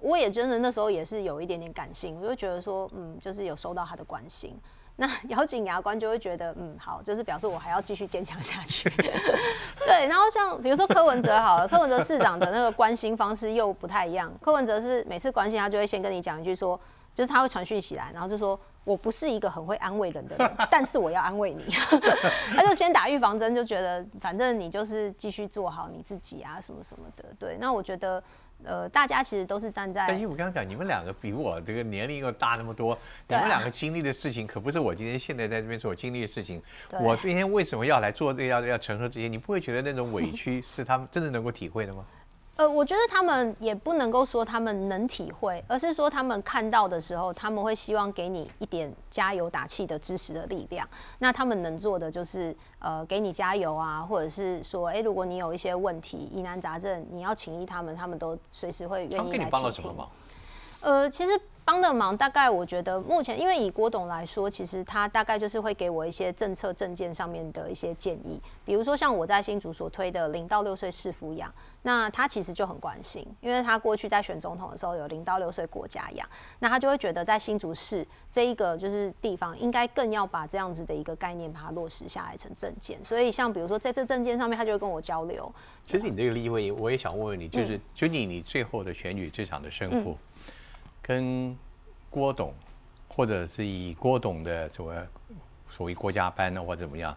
[0.00, 4.58] 我也真的那时候也是有一点点感性，我就觉得说，嗯，就是有收到他的关心。
[4.96, 8.88] 那 咬紧牙关就会觉得，嗯，好，就是表示我还要继续坚强下去。
[9.84, 14.32] 对，然后像比如说柯文哲好了，柯文哲市长的那个关心方式又不太一样。
[14.40, 16.78] 柯文哲是每次关心他就会先跟你讲一句说，
[17.12, 21.64] 就是他会传讯息来，然后就说我不是一个很会安慰人的人，但是我要安慰你。
[22.54, 27.24] 他就先打预防针，就觉得反正你就是继续做好你自己啊，什么什么的。
[27.38, 28.22] 对，那我觉得。
[28.64, 30.06] 呃，大家其实都是站在。
[30.08, 32.98] 但因为我刚刚讲，你们两个比我这个年龄又大那么多，
[33.28, 36.62] 你们两个经历的事情可不是我今天现在在这边所经历的事情。
[37.00, 39.28] 我今天为什么要来做这个，要要承受这些？
[39.28, 42.04] 你不会觉得那种委屈是他们真的能够体会的吗？
[42.56, 50.88] 呃，我觉得他们也不能够说他们能体会，而是说他们看到的时候，他们会希望给你一点加油打气的支持的力量。
[51.18, 59.94] 那他们能做的就是呃，给你加油啊，或者是说，哎，如果你有一些问题、疑难杂症，你要请医，他们他们都随时会愿意来倾听。
[60.80, 61.40] 呃，其实。
[61.64, 71.50] 帮的忙大概我觉得目前，因为以郭董来说，其实他大概就是会给我一些政策政见上面的一些建议，比如说像我在新竹所推的零到六岁试抚养，
[71.80, 85.50] 那他其实就很关心，因为他过去在选总统的时候有零到六岁国家养，那他就会觉得在新竹市这一个就是地方应该更要把这样子的一个概念把它落实下来成政见，所以像比如说在这政见上面，他就会跟我交流。
[85.82, 90.14] 其实你这个例会，我也想问问你，就是究竟你最后的选举这场的胜负。
[91.06, 91.54] 跟
[92.08, 92.54] 郭董，
[93.14, 94.96] 或者是以郭董的所谓
[95.68, 97.14] 所谓国家班呢，或怎么样？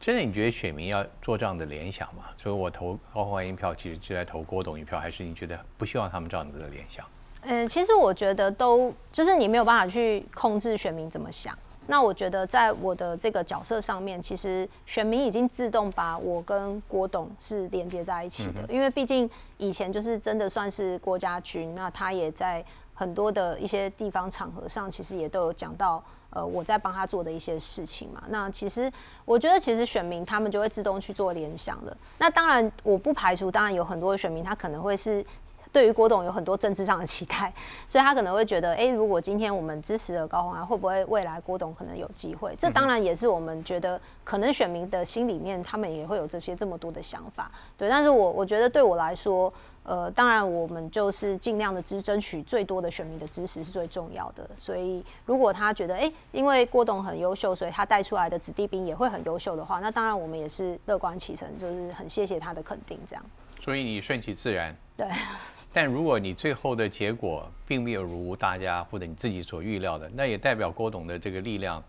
[0.00, 2.24] 真的你觉得选民要做这样的联想吗？
[2.36, 7.06] 所以我投高欢一票，其实就在投郭董一票，还是你觉得不希望他们这样子的联想？
[7.42, 11.56] 嗯，其实我觉得都就是你没有办法去控制选民怎么想。
[11.86, 22.64] 那我觉得在我的这个角色上面，其实选民已经自动把我跟郭董是连接在一起的，因为毕竟以前就是真的算是郭家军，那他也在。
[22.98, 28.20] 很多的一些地方场合上，其实也都有讲到，呃，我在帮他做的一些事情嘛。
[28.28, 28.92] 那其实
[29.24, 31.96] 我觉得，其实选民他们就会自动去做联想了。
[32.18, 35.24] 那当然，我不排除，当然有很多的选民他可能会是
[35.70, 37.54] 对于郭董有很多政治上的期待，
[37.88, 42.52] 所以他可能会觉得，哎，如果今天我们支持了高虹安，会不会未来郭董可能有机会？
[42.58, 47.48] 这当然也是我们觉得可能选民的心里面，他们也会有这些这么多的想法。
[47.76, 49.54] 对，但是我我觉得对我来说。
[49.88, 54.46] 呃，当然，我们就是尽量的支争取最多的选民的支持是最重要的。
[54.58, 63.24] 所以，如果他觉得，哎，因为郭董很优秀，所以他带出来的子弟兵也会很优秀的话，那当然我们也是乐观其成，就是很谢谢他的肯定，这样。
[63.64, 64.76] 所以你顺其自然。
[64.94, 65.08] 对。
[65.72, 71.82] 但如果你最后的结果并没有如大家或者你自己所预料的，那也代表郭董的这个力量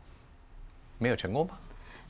[0.97, 1.57] 没有成功吗？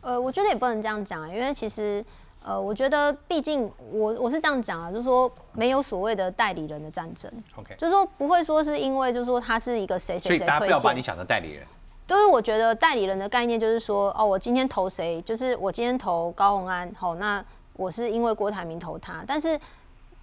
[0.01, 2.05] 呃，我觉得也不能这样讲，因为其实。
[2.43, 11.65] 呃，我觉得毕竟我我是这样讲啊，就是说没有所谓的代理人的战争，OK，就是说不会说是因为就是说他是一个谁谁谁推荐，所以大家不要把你想成代理人。
[12.07, 19.59] 就是我觉得代理人的概念就是说，哦，我今天投谁，就是我今天投高鸿安，好，那我是因为郭台铭投他，但是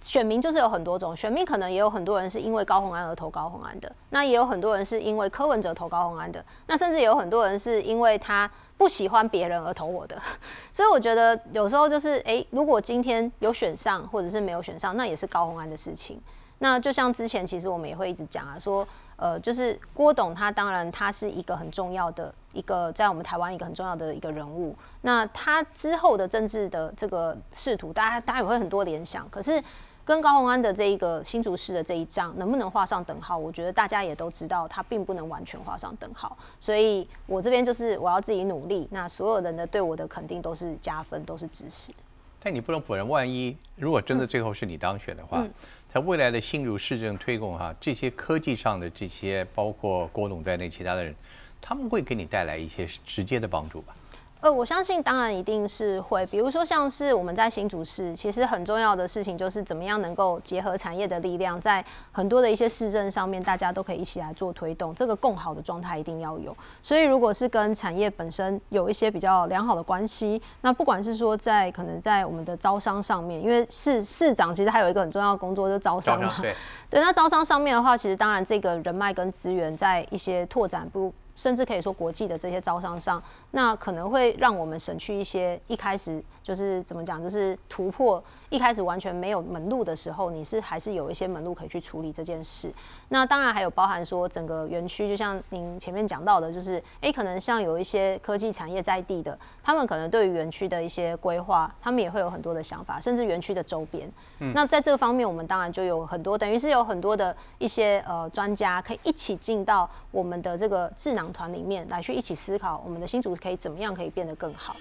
[0.07, 8.49] 选民就是有很多种，选民可能也有很多人是因为高鸿安而投高鸿安的，那也有很多人是因为柯文哲投高鸿安的，那甚至也有很多人是因为他。
[8.77, 10.15] 不喜欢别人而投我的，
[10.71, 16.21] 所以我觉得有时候就是，诶，如果今天有选上或者是没有选上，那也是高红安的事情。
[16.59, 29.59] 那就像之前其实我们也会一直讲啊，说，呃，就是郭董他当然他是一个很重要的一个在我们台湾一个很重要的一个人物，那他之后的政治的这个仕途，大家大家也会很多联想，可是。
[30.07, 33.37] 跟高鸿安的这一个新竹市的这一仗能不能画上等号？
[33.37, 36.37] 我觉得大家也都知道，它并不能完全画上等号。
[36.61, 38.87] 所以我这边就是我要自己努力。
[38.89, 41.91] 那所有人的对我的肯定都是加分，都是支持。
[42.39, 45.45] 但你不能否认，万一如果真的最后是你当选的话，
[45.93, 51.13] 在未来的新竹市政推动哈，这些科技上的这些，包括郭董在内其他的人，
[51.59, 53.93] 他们会给你带来一些直接的帮助吧？
[54.39, 66.55] 呃，我相信当然一定是会，比如说像是我们在新竹市，其实很重要的事情就是怎么样能够结合产业的力量，在很多的一些市政上面，大家都可以一起来做推动，这个共好的状态一定要有。
[66.83, 76.55] 所以如果是跟产业本身有一些比较良好的关系，那不管是说在可能在我们的招商上面，因为市市长其实还有一个很重要的工作就是招商嘛，对
[76.91, 81.11] 对，那招商上面的话，其实当然这个人脉跟资源在一些拓展不。
[81.37, 83.21] 甚至可以说国际的这些招商上，
[83.51, 92.71] 那可能会让我们省去一些一开始就是怎么讲，就是突破一开始完全没有门路的时候，你是还是有一些门路可以去处理这件事。
[93.09, 104.11] 那当然还有包含说整个园区，就像您前面讲到的，就是诶，可能像有一些科技产业在地的，他们可能对于园区的一些规划，他们也会有很多的想法，甚至园区的周边。
[104.39, 114.75] 嗯那在这个方面，我们当然就有很多，等于是有很多的一些呃专家可以一起进到我们的这个智囊团里面来去一起思考，我们的新竹可以怎么样可以变得更好。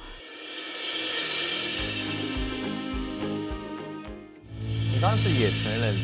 [4.93, 5.95] 你当时也承认，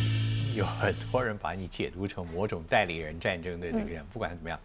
[0.54, 4.60] 有很多人把你解读成某种代理人战争的这个人， 不管怎么样。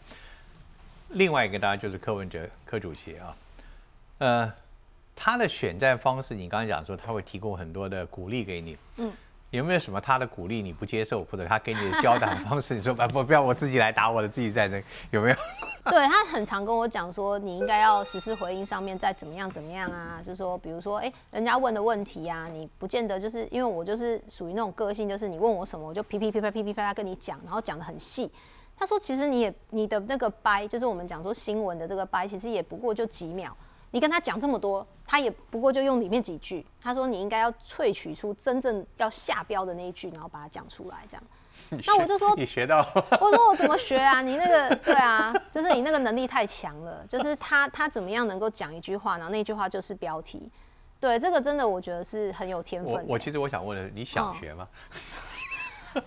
[1.09, 3.37] 另外一个当然就是柯文哲柯主席啊，
[4.19, 4.53] 呃。
[5.19, 9.11] 他的选战方式，你刚刚讲说他会提供很多的鼓励给你，嗯，
[9.51, 14.81] 有没有什么他的鼓励你不接受，或者他给你的交代方式，你说不不不要我自己来打我的自己战争，
[15.11, 15.35] 有没有？
[15.89, 28.29] 对他很常跟我讲说，你应该要实施回应上面再怎么样怎么样啊，就是说，比如说，哎，人家问的问题啊，你不见得就是因为我就是属于那种个性，就是你问我什么，我就噼噼噼啪噼噼啪啪跟你讲，然后讲的很细。
[28.77, 33.55] 他说，其实你也你的那个掰，就是我们讲说新闻的这个掰，其实也不过就几秒。
[33.91, 36.65] 你跟他讲这么多，他也不过就用里面几句。
[36.81, 41.23] 他说你应该要萃取出真正要下标的那一句，然后把它讲出来，这样。
[41.87, 42.87] 那我就说 你学到。
[43.19, 44.21] 我说我怎么学啊？
[44.21, 47.03] 你那个对啊，就是你那个能力太强了。
[47.07, 50.51] 就是他他怎么样能够讲一句话，然后那句话就是标题。
[50.99, 52.93] 对，这个真的我觉得是很有天分。
[52.93, 54.67] 我我其实我想问的，你想学吗？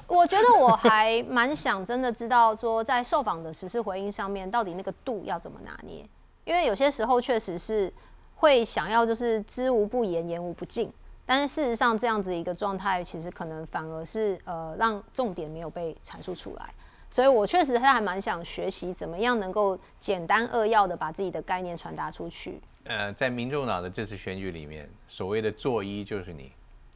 [0.06, 6.08] 我觉得我还蛮想真的知道说，在受访的实事回应上面，到底那个度要怎么拿捏。
[6.50, 7.92] 因为有些时候确实是
[8.34, 10.92] 会想要就是知无不言，言无不尽，
[11.24, 16.74] 但是事实上这样子一个状态，其实可能反而是呃让重点没有被阐述出来。
[17.08, 22.60] 所以我确实是还蛮想学习怎么样能够简单扼要的把自己的概念传达出去。
[22.82, 26.50] 呃，在民众党的这次选举里面，所谓的做一就是你，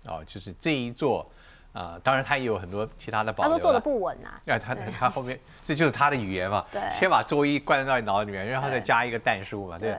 [0.07, 1.25] 哦，就是这一座。
[1.75, 3.53] 啊，当然他也有很多其他的保留。
[3.53, 4.29] 他都做的不稳呐。
[4.47, 6.65] 啊，他他后面这就是他的语言嘛。
[6.73, 6.81] 对。
[6.91, 9.77] 先把作揖灌到你脑里面，然后再加一个弹书嘛。
[9.79, 9.95] 对。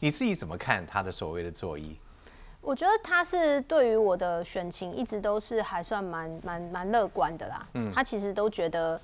[0.00, 1.94] 你自己怎么看他的所谓的作揖？
[2.62, 7.68] 我觉得他是对于我的选情一直都是还算蛮蛮蛮乐观的啦。
[7.74, 7.92] 嗯。
[7.92, 9.00] 他其实都觉得，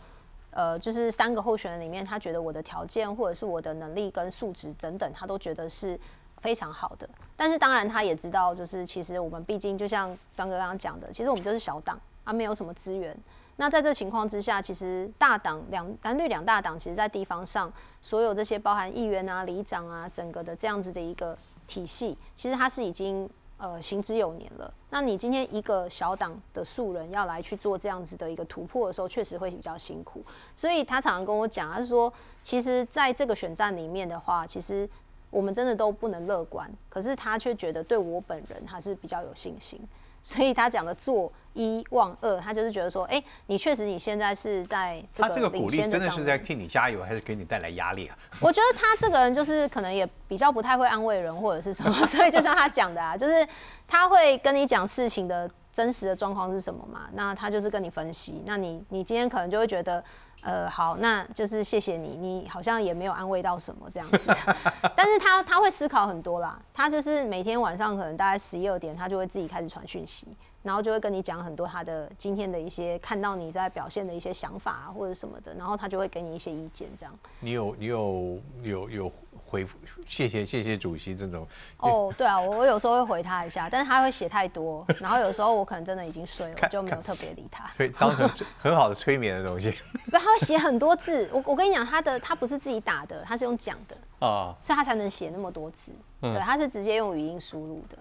[0.52, 6.00] 呃，就是三个候选人里面，他觉得我的条件或者是我的能力跟素质等等，他都觉得是。
[6.40, 13.16] 非常好的，但是当然他也知道，就是其实我们毕竟就像刚哥刚刚讲的，其实我们就是小党啊，没有什么资源。
[13.56, 24.72] 那在这情况之下，其实大党两蓝绿两大党，其实在地方上所有这些包含议员啊、里长啊，整个的这样子的一个体系，其实它是已经呃行之有年了。
[24.90, 30.24] 那你今天一个小党的素人要来去做这样子的一个突破的时候，确实会比较辛苦。
[30.54, 34.88] 所以他常常跟我讲，他说，其实在这个选战里面的话，其实。
[35.30, 39.80] 我们真的都不能乐观，可是他却觉得对我本人他是比较有信心，
[40.22, 48.16] 所以他讲的做一忘二，他就是觉得说，哎，你确实你现在是在这个他这个鼓励真的是在替你加油，还是给你带来压力啊？
[48.40, 53.46] 我觉得他这个人就是可能也比较不太会安慰人或者是什么， 所以就像他讲的啊，就是
[53.86, 60.02] 他会跟你讲事情的真实的状况是什么嘛，那他就是跟你分析，那你你今天可能就会觉得。
[60.42, 64.34] 呃，好，那就是谢谢你，你好像也没有安慰到什么这样子，
[64.96, 70.26] 但是他他会思考很多啦，他就是每天晚上可能大概十一二点，他就会自己开始传讯息。
[70.60, 77.18] 然后就会跟你讲很多他的今天的一些看到你在表现的一些想法啊或者什么的，然后他就会给你一些意见这样。
[77.40, 79.12] 你有你有有有
[79.48, 81.46] 回复谢谢谢谢主席这种？
[81.78, 87.66] 哦，对啊，我我有时候会回他一下，但是他会写太多，然后有时候我可能真的已经睡了，就没有特别理他。
[87.68, 88.28] 所以当成
[88.60, 89.70] 很好的催眠的东西。
[90.10, 91.28] 不，他会写很多字。
[91.32, 95.92] 我我跟你讲，他的他不是自己打的，他是用讲的啊，所以他才能写那么多字。
[96.20, 97.96] 对，他是直接用语音输入的。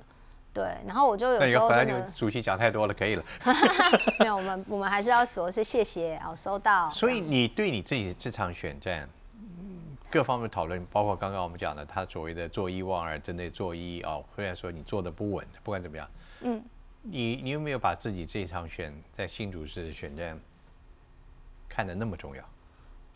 [0.53, 3.23] 对，然后我就有时候真的主席讲太多了，可以了。
[4.19, 6.89] 没有，我们我们还是要说，是谢谢，哦，收到。
[6.89, 9.07] 所以你对你自己这场选战，
[10.09, 16.09] 各方面讨论，包括刚刚我们讲的，他所谓的做一忘二，针对做一哦，虽然说你做的不稳，不管怎么样，
[16.41, 16.63] 嗯，
[17.01, 20.39] 你你有没有把自己这场选在新竹市的选战
[21.67, 22.43] 看得那么重要？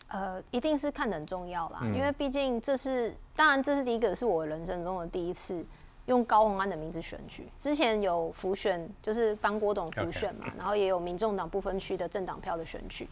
[0.08, 5.64] 呃，一定是看得很重要啦，因为毕竟这是，当然这是第一个，是我人生中的第一次
[6.04, 7.48] 用高鸿安的名字选举。
[7.58, 13.08] 之前有浮选，就是帮郭董浮选嘛，然后也有民众党不分区的政党票的选举，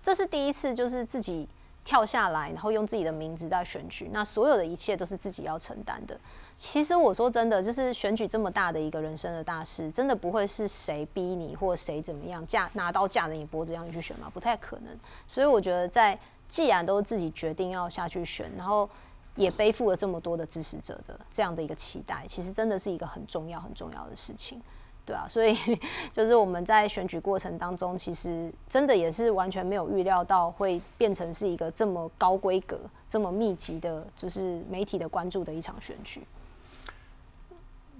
[0.00, 1.48] 这是第一次，就是自己。
[1.84, 6.18] 跳下来，然后用自己的名字在选举，那所有的一切都是自己要承担的。
[6.56, 14.30] 其实我说真的，就是选举这么大的一个人生的大事，真的不会是谁逼你或谁怎么样架拿刀架着你脖子让你去选吗？
[14.32, 14.96] 不太可能。
[15.26, 16.18] 所以我觉得，在
[16.48, 18.88] 既然都自己决定要下去选，然后
[19.34, 24.62] 也背负了这么多的支持者的这样的一个期待，其实真的是一个很重要很重要的事情。
[25.06, 25.54] 对啊，所以
[26.12, 36.22] 就是我们在选举过程当中，其实真的也是完全没有预料到会变成是一个这么高规格、这么密集的，就是媒体的关注的一场选举。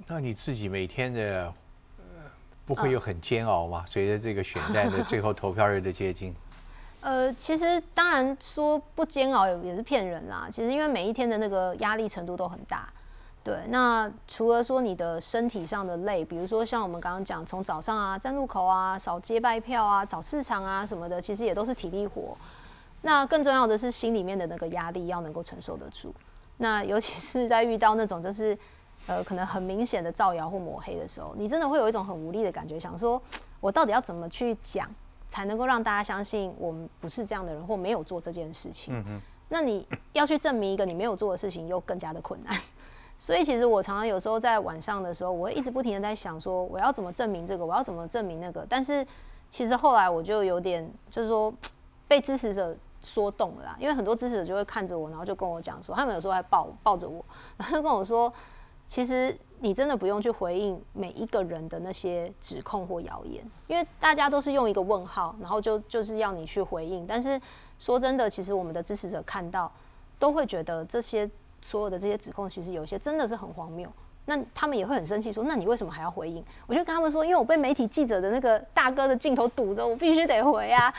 [0.07, 1.53] 那你自己每天的
[2.65, 3.85] 不会有很煎熬吗？
[3.87, 6.35] 随着这个选战的最后投票日的接近？
[7.03, 10.49] 呃，其实当然说不煎熬也也是骗人啦。
[10.51, 12.89] 其实因为每一天的那个压力程度都很大。
[13.45, 22.35] 对，那除了说你的身体上的累，比如说像我们刚刚讲，从早上啊站路口啊扫街拜票啊找市场啊什么的，其实也都是体力活。
[23.03, 26.15] 那更重要的是心里面的那个压力要能够承受得住。
[26.57, 28.59] 那尤其是在遇到那种就是
[29.07, 33.21] 呃可能很明显的造谣或抹黑的时候，你真的会有一种很无力的感觉，想说
[33.61, 34.89] 我到底要怎么去讲
[35.29, 38.95] 才能够让大家相信我们不是这样的人或没有做这件事情？
[39.07, 39.21] 嗯
[39.51, 42.59] 那你要去证明一个你没有做的事情，又更加的困难。
[43.17, 48.67] 所以其实我常常有时候在晚上的时候，我会一直不停的在想说，我要怎么证明这个，我要怎么证明那个。
[48.69, 49.07] 但是
[49.49, 51.53] 其实后来我就有点就是说
[52.07, 57.25] 被支持者说动了啦，因为很多支持者就会看着我，然后就跟我讲说，他们有时候还抱抱着我，
[57.57, 58.31] 然后跟我说，
[58.87, 67.07] 其实你真的不用去回应每一个人的那些指控或谣言，因为大家都是用一个问号，然后就就是要你去回应。
[67.07, 67.41] 但是
[67.79, 69.73] 说真的，其实我们的支持者看到
[70.19, 71.31] 都会觉得这些。
[71.65, 73.91] 所有的这些指控，其实有些真的是很荒谬。
[74.27, 80.93] 那他们也会很生气，说：“那你为什么还要回应？”我就跟他们说：“因为我被媒体记者的那个大哥的镜头堵着，我必须得回啊。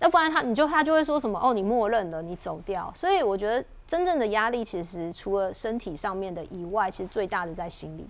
[0.00, 2.92] 要不然他你就他就会说什么哦，你默认了，你走掉。
[2.94, 8.08] 所以我觉得真正的压力，其实除了身体上面的以外，其实最大的在心里，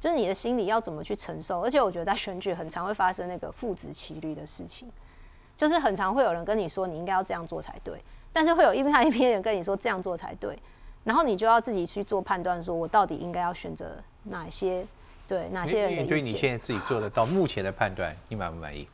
[0.00, 1.60] 就是你的心理要怎么去承受。
[1.62, 4.90] 而且我觉得在选举很常会发生那个父子骑驴的事情，
[5.56, 8.02] 就是很常会有人跟你说你应该要这样做才对，
[8.32, 10.58] 但是会有一派一边人跟你说这样做才对。
[11.04, 13.86] 然后你就要自己去做判断，说我到底应该要选择
[14.24, 14.86] 哪些，
[15.28, 18.88] 对哪些人的对你现在自己做得到目前的判断，你满不满意？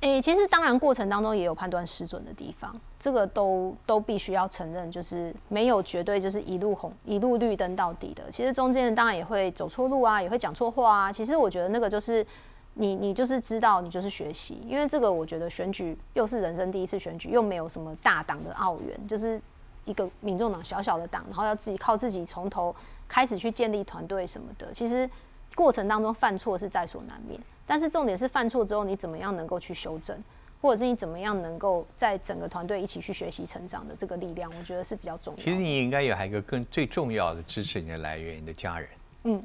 [0.00, 8.30] 诶，其实当然过程当中也有判断失准的地方，这个都都必须要承认，就是没有绝对就是一路红一路绿灯到底的。
[8.30, 11.12] 其实中间当然也会走错路啊，也会讲错话啊。
[11.12, 12.24] 其实我觉得那个就是
[12.74, 19.40] 你你就是知道，你就是学习，因为这个我觉得选举又是人生第一次选举，又没有什么大党的澳元，就是。
[19.86, 22.74] 一个民众党小小的党，然后要自己靠自己从头
[23.08, 25.08] 开始去建立团队什么的，其实
[25.54, 27.40] 过程当中犯错是在所难免。
[27.64, 30.16] 但是重点是犯错之后，你怎么样能够去修正，
[30.60, 35.42] 或者是你怎么样能够在整个团队一起去学习成长的这个力量，我觉得是比较重要。
[35.42, 38.88] 其实你应该有还一个更最重要的支持你的来源，你的家人。
[39.24, 39.44] 嗯，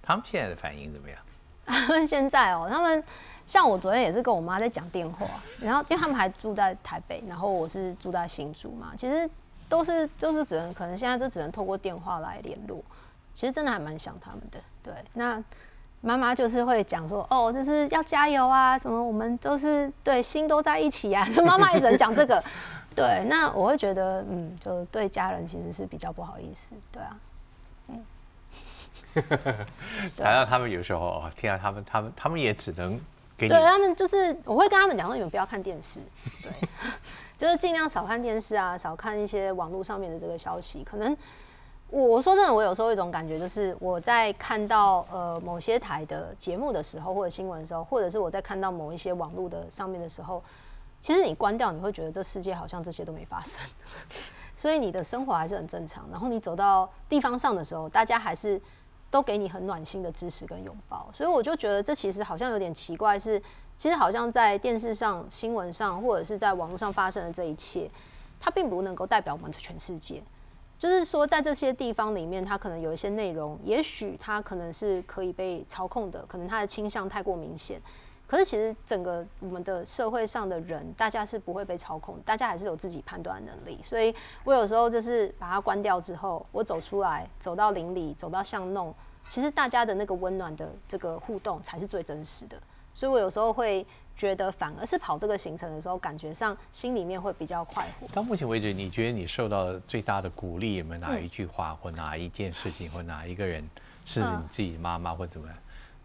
[0.00, 1.18] 他们现在的反应怎么样？
[1.66, 3.02] 他 们现在哦，他们
[3.46, 5.26] 像我昨天也是跟我妈在讲电话，
[5.60, 9.28] 然后因为他们还住在台北，然后我是住在新竹嘛，其实。
[9.68, 12.82] 都是就是只能可能现在就只能透过电话来联络，
[13.34, 14.58] 其实真的还蛮想他们的。
[14.82, 15.42] 对，那
[16.00, 21.26] 妈妈就是会讲说，哦，就是要加油啊，什么我们都是对心都在一起啊。
[21.44, 22.42] 妈妈也只能讲这个。
[22.94, 26.72] 对，那我会觉得，嗯，就对家人其实是比较不好意思。
[26.90, 27.16] 对啊，
[27.88, 28.04] 嗯。
[30.16, 32.98] 谈到他们有时候，听到他们，他们他们也只能
[33.36, 33.52] 给你。
[33.52, 36.00] 对他们就是我会跟他们讲说，你们不要看电视。
[36.42, 36.50] 对。
[37.38, 40.82] 就是尽量少看电视啊，少看一些网络上面的这个消息。
[40.82, 41.16] 可能
[41.88, 50.42] 我我说真的，我有时候一种感觉，就是我在看到呃某些台的节目的时候，或者新闻的时候，或者是我在看到某一些网络的上面的时候，
[51.00, 53.64] 其实你关掉，你会觉得这世界好像这些都没发生，
[54.56, 56.04] 所以你的生活还是很正常。
[56.10, 58.60] 然后你走到地方上的时候，大家还是
[59.12, 61.08] 都给你很暖心的支持跟拥抱。
[61.14, 63.40] 所以我就觉得这其实好像有点奇怪是。
[63.78, 67.88] 其实好像在电视上、新闻上，或者是在网络上发生的这一切，
[68.40, 70.20] 它并不能够代表我们的全世界。
[70.78, 77.80] 就是说，在这些地方里面，它可能有一些内容，也许它可能是可以被操控的，可能它的倾向太过明显。
[78.26, 83.80] 可是，其实整个我们的社会上的人，大家是不会被操控，大家还是有自己判断能力。
[83.82, 84.14] 所以
[84.44, 88.92] 我有时候就是把它关掉之后，我走出来，走到邻里，走到巷弄，
[89.28, 92.56] 其实大家的那个温暖的这个互动，才是最真实的。
[92.98, 93.86] 所以我有时候会
[94.16, 98.08] 觉得反而是跑这个行程的时候，感觉上心里面会比较快活。
[98.08, 103.62] 到目前为止，你觉得你受到最大的鼓励有没有哪一句话，或哪一件事情，或哪一个人，
[104.04, 105.56] 是你自己妈妈或怎么样？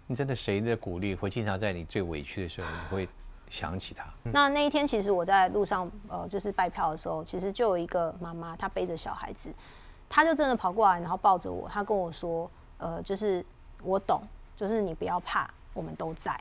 [0.06, 3.10] 你真的谁的鼓励会经常在你最委屈的时候，你会
[3.50, 4.06] 想起他？
[4.26, 9.52] 那那一天，其实我在路上，呃，就是拜票的时候，其实就有一个妈妈，她背着小孩子，
[10.08, 13.44] 她就真的跑过来，然后抱着我，她跟我说，呃，就是
[13.82, 14.22] 我懂，
[14.56, 16.40] 就是你不要怕，我们都在。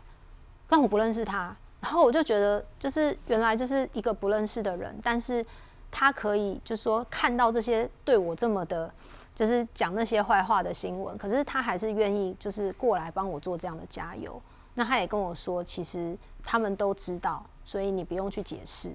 [0.73, 5.45] 但我不认识他，然后我就觉得，就是原来就是一个不认识的人，但是
[5.91, 8.91] 他可以就是说看到这些对我这么的，
[9.35, 14.41] 就是讲那些坏话的新闻，可是他还是愿意就是过来帮我做这样的加油。
[14.73, 18.91] 那他也跟我说，其实他们都知道，所以你不用去解释。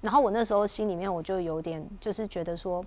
[0.00, 2.82] 然后我那时候心里面我就有点就是觉得说，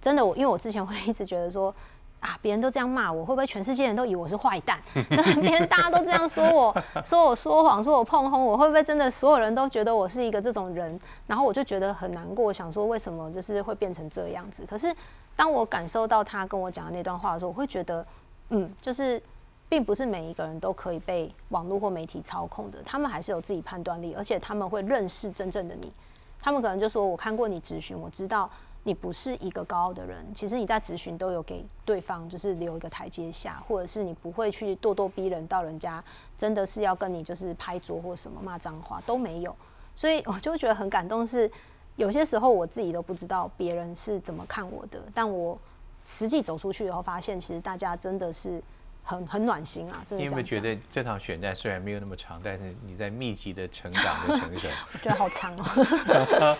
[0.00, 1.72] 真的我因为我之前会一直觉得说。
[2.20, 2.36] 啊！
[2.42, 4.78] 别人都这样骂我，会不会全世界人都以为我是坏蛋？
[5.10, 10.98] 那别人大家都这样说我，说我说谎，说我碰轰，我会不会真的所有人都觉得我是一个这种人？
[11.26, 14.64] 然后我就觉得很难过，想说为什么就是会变成这样子？
[14.68, 14.94] 可是
[15.36, 18.04] 当我感受到他跟我讲的那段话的时候，我会觉得，
[18.50, 19.22] 嗯，就是
[19.68, 25.92] 并不是每一个人都可以被网络或媒体操控的，他们还是有自己判断力，而且他们会认识真正的你。
[26.40, 28.48] 他们可能就说：“我看过你咨询，我知道。”
[28.84, 36.02] 你不是一个高傲的人，其实你在咨询都有给对方就是留一个台阶下，或者是你不会去咄咄逼人到人家
[36.36, 39.54] 真的是要跟你就是拍桌或什么骂脏话都没有，
[39.94, 41.26] 所以我就觉得很感动。
[41.26, 41.50] 是
[41.96, 45.58] 有些时候我自己都不知道别人是怎么看我的，但我
[46.06, 48.62] 实际走出去以后，发现其实大家真的是。
[49.08, 50.04] 很很暖心啊！
[50.06, 54.68] 真的你有没有觉得这场选战虽然没有那么长，但是你在密集的成长的成熟？
[54.92, 56.58] 我觉得好长哦。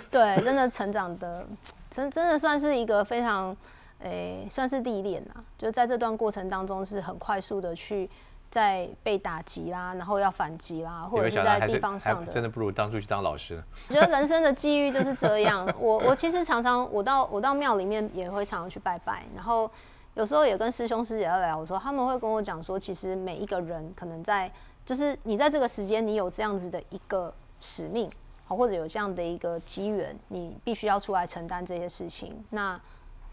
[0.10, 1.46] 对，真的成长的，
[1.90, 3.54] 真真的算是一个非常，
[3.98, 5.44] 诶，算是历练啊。
[5.58, 8.08] 就在这段过程当中，是很快速的去
[8.50, 13.62] 在被打击啦，然后要反击啦，或者是在地方上的，真的不如当初去当老师。
[13.90, 15.70] 我觉得人生的机遇就是这样。
[15.78, 19.70] 我我其实常常，我到我到庙里面也会常常去拜拜，然后。
[20.14, 24.50] 有时候也跟师兄师姐在聊，我说他们会跟我讲说，其实每一个人可能在，
[24.86, 28.08] 就是你在这个时间，你有这样子的一个使命，
[28.44, 32.80] 好，或者有这样的一个机缘，你必须要出来承担这些事情，那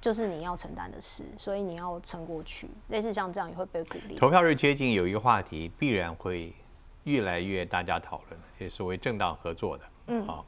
[0.01, 2.67] 就是你要承担的事，所以你要撑过去。
[2.87, 4.15] 类似像这样也会被鼓励。
[4.15, 6.51] 投票日接近，有一个话题必然会
[7.03, 10.43] 越来越大家讨论，也所谓政党合作的，嗯，好，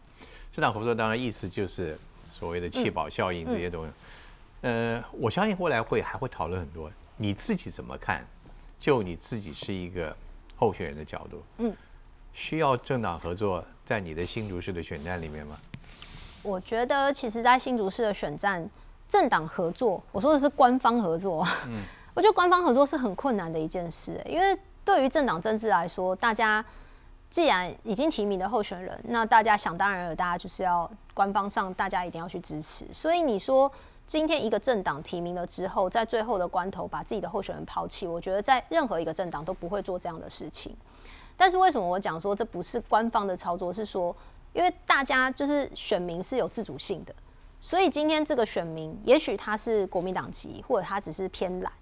[0.52, 1.96] 政党合作当然意思就是
[2.32, 3.92] 所谓的弃保效应这些东西。
[4.64, 6.92] 呃，我相信未来会还会讨论很多。
[7.18, 8.26] 你自己怎么看？
[8.80, 10.14] 就你自己是一个
[10.56, 11.74] 候选人的角度，嗯，
[12.34, 15.58] 需要政党合作在你的新竹市的选战里面吗？
[16.42, 18.66] 我觉得，其实，在新竹市的选战，
[19.08, 21.48] 政党合作，我说的是官方合作。
[21.68, 21.84] 嗯，
[22.14, 26.64] 我觉得官方合作是很困难的一件事，因为对于政党政治来说，大家
[27.30, 32.86] 既然已经提名的候选人，那大家想当然了，大家就是要官方上，大家一定要去支持。
[32.94, 33.72] 所以你说。
[34.14, 40.72] 今天一个政党提名了之后，在最后的关头把自己的候选人抛弃，我觉得在任何一个政党都不会做这样的事情。
[41.36, 43.74] 但是为什么我讲说这不是官方的操作？
[43.74, 44.16] 是说，
[44.54, 47.16] 因为大家就是选民是有自主性的，
[47.60, 51.74] 所以今天这个选民，也许他是国民党籍，或者他只是偏蓝，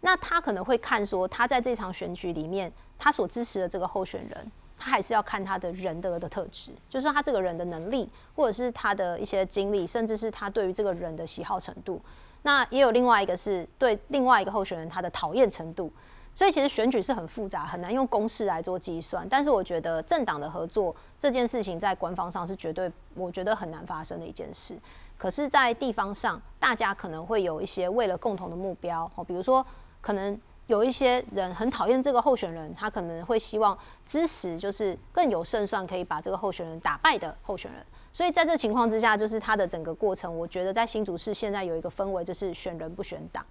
[0.00, 4.50] 那他可能会看说，他在这场选举里面，他所支持的这个候选人。
[4.78, 12.00] 他还是要看他的人的的特质，就是他这个人的能力，或者是他的一些经历，甚至是他对于这个人的喜好程度。
[12.42, 15.90] 那也有另外一个是对另外一个候选人他的讨厌程度。
[16.34, 19.26] 所以其实选举是很复杂，很难用公式来做计算。
[19.26, 24.78] 但是我觉得政党的合作这件事情在官方上是绝对，我觉得很难发生的一件事。
[25.16, 29.64] 可是，在地方上，大家可能会有一些为了共同的目标，哦，比如说
[30.02, 30.38] 可能。
[30.66, 37.84] 有一些人很讨厌这个候选人，他可能会希望支持就是更有胜算可以把这个候选人打败的候选人。
[38.12, 43.44] 所以在这情况之下，就是他的整个过程，我觉得在新竹市现在有一个氛围，就是选人不选党，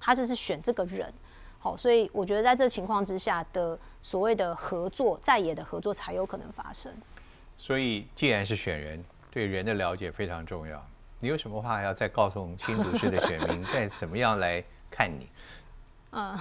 [0.00, 1.12] 他就是选这个人。
[1.60, 6.92] 好，所以我觉得在这情况之下的所谓的合作，在野的合作才有可能发生。
[7.56, 10.84] 所以既然是选人，对人的了解非常重要。
[11.20, 15.28] 你有什么话要再告诉新竹市的选民，再怎么样来看你？
[16.18, 16.36] 嗯，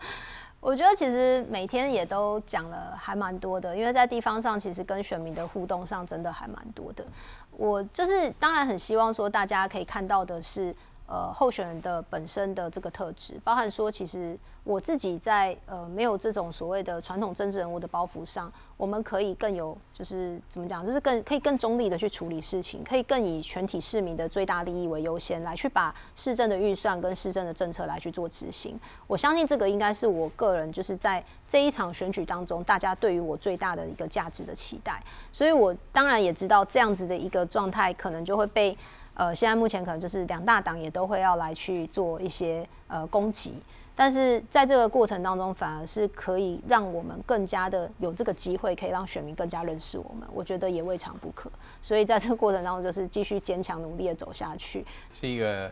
[0.60, 7.02] 我觉得其实每天也都讲了还蛮多的，因为在地方上其实跟选民的互动上真的还蛮多的。
[7.52, 28.78] 我就是当然很希望说大家可以看到的是，呃，候选人的本身的这个特质，包含说，其实我自己在呃没有这种所谓的传统政治人物的包袱上，我们可以更有，就是怎么讲，就是更可以更中立的去处理事情，可以更以全体市民的最大利益为优先，来去把市政的预算跟市政的政策来去做执行。
[29.06, 35.02] 我相信这个应该是我个人就是在这一场选举当中，大家对于我最大的一个价值的期待。
[35.30, 38.76] 所以我当然也知道这样子的一个状态，可能就会被。
[39.16, 43.54] 呃，现在目前可能就是两大党也都会要来去做一些呃攻击，
[43.96, 51.48] 但是在这个过程当中，反而是可以让我们更加的有这个机会，可以让选民更加认识我们，我觉得也未尝不可。
[51.80, 54.84] 所以在这个过程当中，就是继续坚强努力的走下去。
[55.12, 55.70] 是一个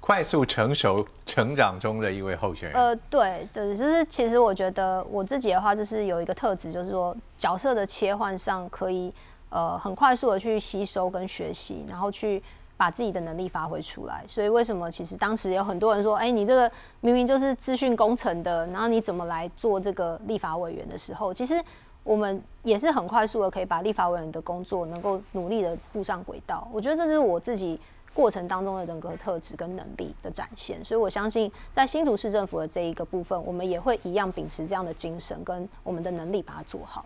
[0.00, 2.80] 快速成熟成长中的一位候选人。
[2.80, 9.12] 呃，对，对，就是其实我觉得我自己的话，就是有一个特质，就是说角色的切换上可以
[9.50, 12.42] 呃很快速的去吸收跟学习，然后去。
[12.78, 16.70] 把自己的能力发挥出来，所以为什么其实当时有很多人说，哎，你这个
[17.00, 21.60] 明明就是资讯工程的，然后你怎么来做这个立法委员的时候，其实
[22.04, 26.66] 我们也是很快速的可以把立法委员的工作能够努力的步上轨道。
[26.72, 27.78] 我觉得这是我自己
[28.14, 37.04] 过程当中的人格特质跟能力的展现，所以我相信在新竹市政府的这一个部分，我们也会一样秉持这样的精神跟我们的能力把它做好。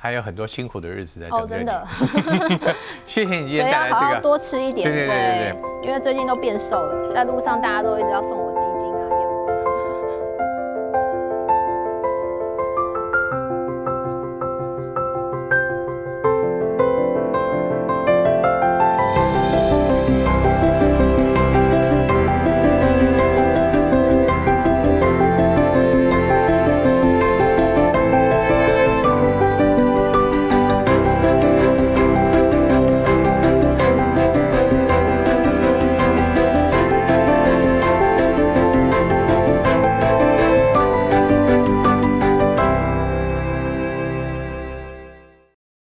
[0.00, 2.58] 还有很多辛苦的日子在等着你。
[3.04, 4.20] 谢谢你今天带来这个。
[4.22, 8.50] 多吃一点，对对对对因为最近都变瘦了，在路上大家都一直要送我。